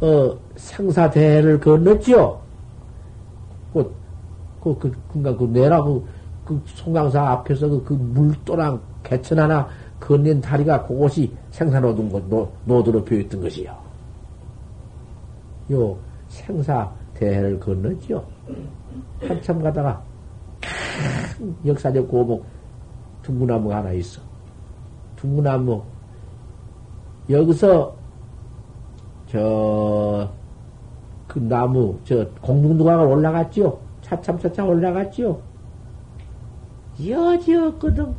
어, 0.01 0.37
생사대를 0.55 1.59
건넜지요. 1.59 2.39
그, 3.73 3.95
그, 4.61 4.77
그, 4.77 4.91
그니까 5.11 5.35
그 5.35 5.43
내라고 5.45 6.05
그 6.45 6.61
송강사 6.65 7.29
앞에서 7.31 7.67
그, 7.67 7.83
그 7.83 7.93
물도랑 7.93 8.79
개천 9.03 9.39
하나 9.39 9.67
건넨 9.99 10.39
다리가 10.39 10.85
그곳이 10.85 11.31
생사노동 11.51 12.09
것, 12.09 12.27
노, 12.29 12.51
노도로 12.65 13.03
표했던 13.03 13.41
것이요. 13.41 13.75
요 15.71 15.97
생사대를 16.29 17.59
건넜지요. 17.59 18.23
한참 19.27 19.61
가다가 19.61 20.01
역사적 21.65 22.07
고목 22.07 22.45
둥구나무가 23.23 23.77
하나 23.77 23.91
있어. 23.91 24.21
둥구나무. 25.17 25.81
여기서, 27.29 27.96
저, 29.27 30.29
그 31.27 31.39
나무, 31.39 31.99
저, 32.05 32.25
공중도강을 32.41 33.05
올라갔지요? 33.07 33.77
차참차참 34.01 34.67
올라갔지요? 34.69 35.39
여지였거든. 37.05 38.15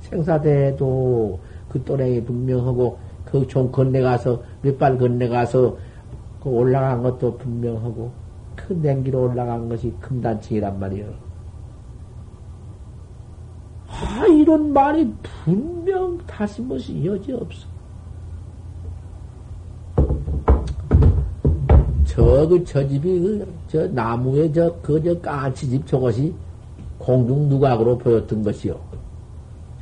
생사대도 0.00 1.38
그 1.68 1.82
또래이 1.84 2.24
분명하고, 2.24 2.98
그좀 3.24 3.70
건네가서, 3.72 4.42
몇 4.62 4.76
발 4.78 4.98
건네가서, 4.98 5.76
그 6.42 6.48
올라간 6.48 7.02
것도 7.02 7.38
분명하고, 7.38 8.10
그 8.56 8.72
냉기로 8.72 9.22
올라간 9.22 9.68
것이 9.68 9.94
금단층이란 10.00 10.78
말이요. 10.80 11.06
아, 13.88 14.26
이런 14.26 14.72
말이 14.72 15.14
분명 15.22 16.18
다시 16.26 16.60
무엇이 16.60 17.04
여지 17.06 17.32
없어. 17.32 17.71
저, 22.12 22.46
그, 22.46 22.62
저 22.64 22.86
집이, 22.86 23.20
그, 23.20 23.48
저 23.68 23.88
나무에 23.88 24.52
저, 24.52 24.70
그, 24.82 25.02
저 25.02 25.18
까치집 25.18 25.86
저것이 25.86 26.34
공중 26.98 27.48
누각으로 27.48 27.96
보였던 27.96 28.42
것이요. 28.42 28.78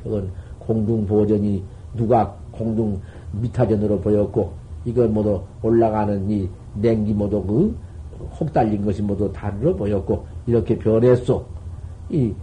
저건 0.01 0.31
공중 0.57 1.05
보전이 1.05 1.61
누각, 1.93 2.39
공중 2.53 3.01
미타전으로 3.33 3.99
보였고, 3.99 4.53
이건 4.85 5.13
모두 5.13 5.41
올라가는 5.61 6.29
이 6.31 6.47
냉기 6.75 7.13
모두 7.13 7.43
그, 7.43 7.77
혹 8.39 8.53
달린 8.53 8.85
것이 8.85 9.01
모두 9.01 9.29
다르로 9.33 9.75
보였고, 9.75 10.25
이렇게 10.47 10.79
변했소. 10.79 11.45
이 12.11 12.33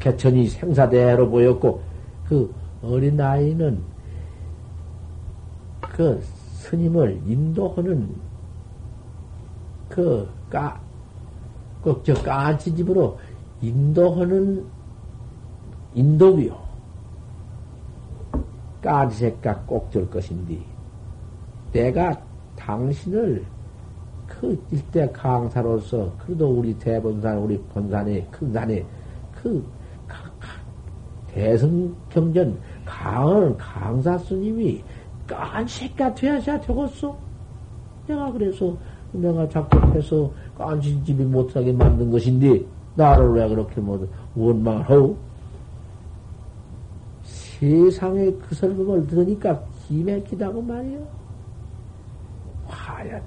개천이 0.00 0.48
생사대로 0.48 1.30
보였고, 1.30 1.80
그 2.28 2.52
어린 2.82 3.20
아이는 3.20 3.78
그 5.80 6.20
스님을 6.56 7.20
인도하는 7.24 8.25
그, 9.96 10.28
까, 10.50 10.78
꼭저 11.80 12.12
까치 12.22 12.74
집으로 12.76 13.18
인도하는 13.62 14.62
인도비요. 15.94 16.54
까지새까 18.82 19.62
꼭줄 19.62 20.10
것인데, 20.10 20.60
내가 21.72 22.14
당신을 22.56 23.42
그 24.26 24.62
일대 24.70 25.10
강사로서, 25.10 26.12
그래도 26.18 26.46
우리 26.46 26.78
대본산, 26.78 27.38
우리 27.38 27.58
본산에, 27.72 28.28
큰 28.30 28.52
산에, 28.52 28.84
그, 29.40 29.66
대성경전 31.28 32.58
강을 32.84 33.56
강사 33.56 34.18
스님이 34.18 34.82
깐새까 35.26 36.14
되어야 36.14 36.60
되겠어? 36.60 37.16
내가 38.06 38.30
그래서 38.32 38.76
내가 39.16 39.48
작곡해서 39.48 40.30
깐신집이 40.56 41.24
못하게 41.24 41.72
만든 41.72 42.10
것인데, 42.10 42.64
나를 42.94 43.32
왜 43.32 43.48
그렇게 43.48 43.80
뭐, 43.80 44.06
원망을 44.34 44.82
하고? 44.82 45.16
세상에 47.22 48.30
그 48.32 48.54
설명을 48.54 49.06
들으니까 49.06 49.60
기맥히다고 49.86 50.60
말이요. 50.62 50.98
화야, 52.66 53.20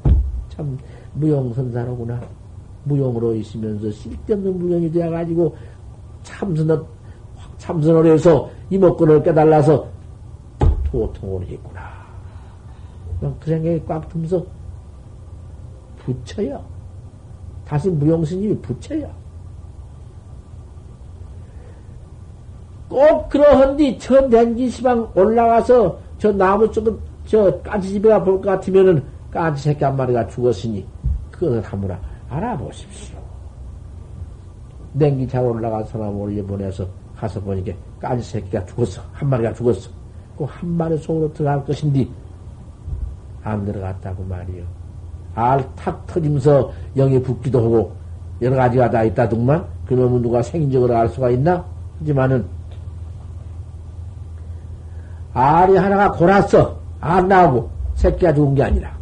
참, 0.49 0.77
무용선사로구나. 1.13 2.21
무용으로 2.83 3.35
있으면서 3.35 3.91
쓸데없는 3.91 4.57
무용이 4.57 4.91
되어가지고, 4.91 5.55
참선을, 6.23 6.81
참선을 7.57 8.05
해서 8.05 8.49
이목구를 8.69 9.23
깨달아서 9.23 9.87
도통을 10.85 11.47
했구나. 11.47 11.81
그 13.19 13.49
생각이 13.49 13.83
꽉 13.85 14.07
들면서 14.09 14.45
부처야. 16.13 16.59
다시 17.65 17.89
무용스님이 17.89 18.57
부처야. 18.61 19.07
꼭 22.89 23.29
그러한디 23.29 23.99
천된지 23.99 24.69
시방 24.69 25.07
올라가서 25.15 25.99
저 26.17 26.31
나무 26.31 26.69
쪽은 26.71 26.97
저 27.25 27.61
까치집에가 27.61 28.23
볼 28.23 28.41
것 28.41 28.49
같으면은 28.49 29.03
까치 29.31 29.63
새끼 29.63 29.83
한 29.83 29.95
마리가 29.95 30.27
죽었으니 30.27 30.83
그것을 31.29 31.61
한번 31.61 31.97
알아보십시오. 32.29 33.19
냉기 34.93 35.27
잘 35.27 35.45
올라간 35.45 35.85
사람 35.85 36.19
올려보내서 36.19 36.87
가서 37.15 37.39
보니까 37.41 37.71
까치 37.99 38.23
새끼가 38.23 38.65
죽었어. 38.65 39.01
한 39.13 39.29
마리가 39.29 39.53
죽었어. 39.53 39.91
그 40.37 40.45
한 40.45 40.69
마리 40.69 40.97
속으로 40.97 41.31
들어갈 41.33 41.63
것인데 41.65 42.07
안 43.43 43.63
들어갔다고 43.65 44.23
말이요. 44.23 44.63
알탁 45.35 46.07
터지면서 46.07 46.71
영이 46.95 47.21
붙기도 47.21 47.63
하고 47.63 47.93
여러 48.41 48.55
가지가 48.55 48.89
다 48.89 49.03
있다더만 49.03 49.65
그놈은 49.85 50.21
누가 50.21 50.41
생인적으로 50.41 50.95
알 50.95 51.09
수가 51.09 51.29
있나? 51.31 51.65
하지만은 51.99 52.45
알이 55.33 55.75
하나가 55.77 56.11
골았어. 56.11 56.79
안 57.01 57.27
나오고 57.27 57.69
새끼가 57.95 58.33
죽은 58.33 58.55
게 58.55 58.63
아니라 58.63 58.97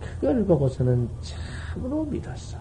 그걸 0.00 0.44
보고서는 0.44 1.08
참으로 1.20 2.04
믿었어. 2.04 2.58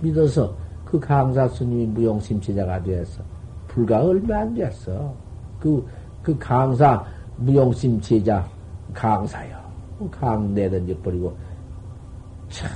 믿어서 0.00 0.54
그 0.84 1.00
강사 1.00 1.48
스님이 1.48 1.86
무용심체자가 1.86 2.82
되어서 2.82 3.22
불과 3.68 4.02
얼마 4.04 4.40
안 4.40 4.54
됐어. 4.54 5.14
그, 5.58 5.86
그 6.22 6.36
강사 6.38 7.04
무용심체자 7.36 8.46
강사요. 8.92 9.61
강 10.10 10.54
내던져 10.54 10.96
버리고 10.98 11.36
참, 12.48 12.70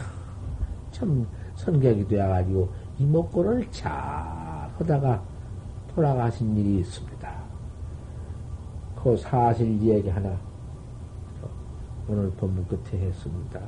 참 0.90 1.26
선객이 1.56 2.08
되어가지고 2.08 2.68
이목구를 2.98 3.70
잘 3.70 3.90
하다가 4.78 5.22
돌아가신 5.94 6.56
일이 6.56 6.80
있습니다. 6.80 7.34
그 9.02 9.16
사실 9.16 9.82
이야기 9.82 10.08
하나 10.08 10.36
오늘 12.08 12.30
본문 12.32 12.66
끝에 12.68 13.00
했습니다. 13.00 13.60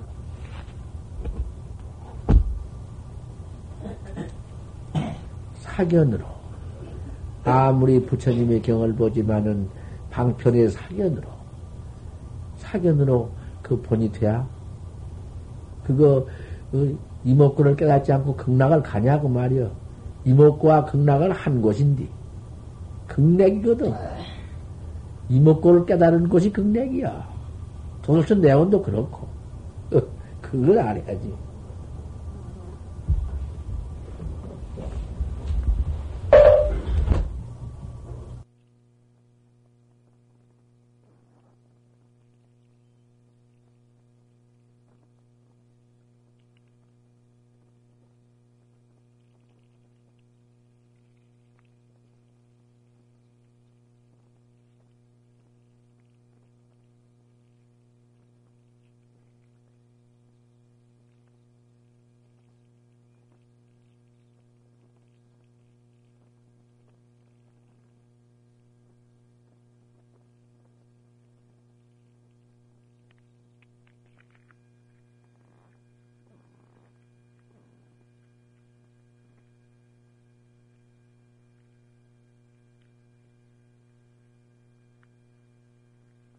사견으로 5.54 6.24
아무리 7.44 8.04
부처님의 8.04 8.62
경을 8.62 8.94
보지만은 8.94 9.68
방편의 10.10 10.70
사견으로 10.70 11.28
사견으로 12.56 13.30
그 13.68 13.80
본이 13.82 14.10
돼야? 14.10 14.48
그거, 15.84 16.26
그 16.70 16.98
이목구를 17.24 17.76
깨닫지 17.76 18.12
않고 18.12 18.36
극락을 18.36 18.82
가냐고 18.82 19.28
말이여. 19.28 19.70
이목구와 20.24 20.86
극락을 20.86 21.32
한 21.32 21.60
곳인데, 21.60 22.08
극락이거든. 23.06 23.92
이목구를 25.28 25.86
깨달은 25.86 26.28
곳이 26.28 26.52
극락이야. 26.52 27.28
도대체 28.02 28.34
내원도 28.34 28.82
그렇고. 28.82 29.26
그걸 30.40 30.78
알아야지. 30.78 31.47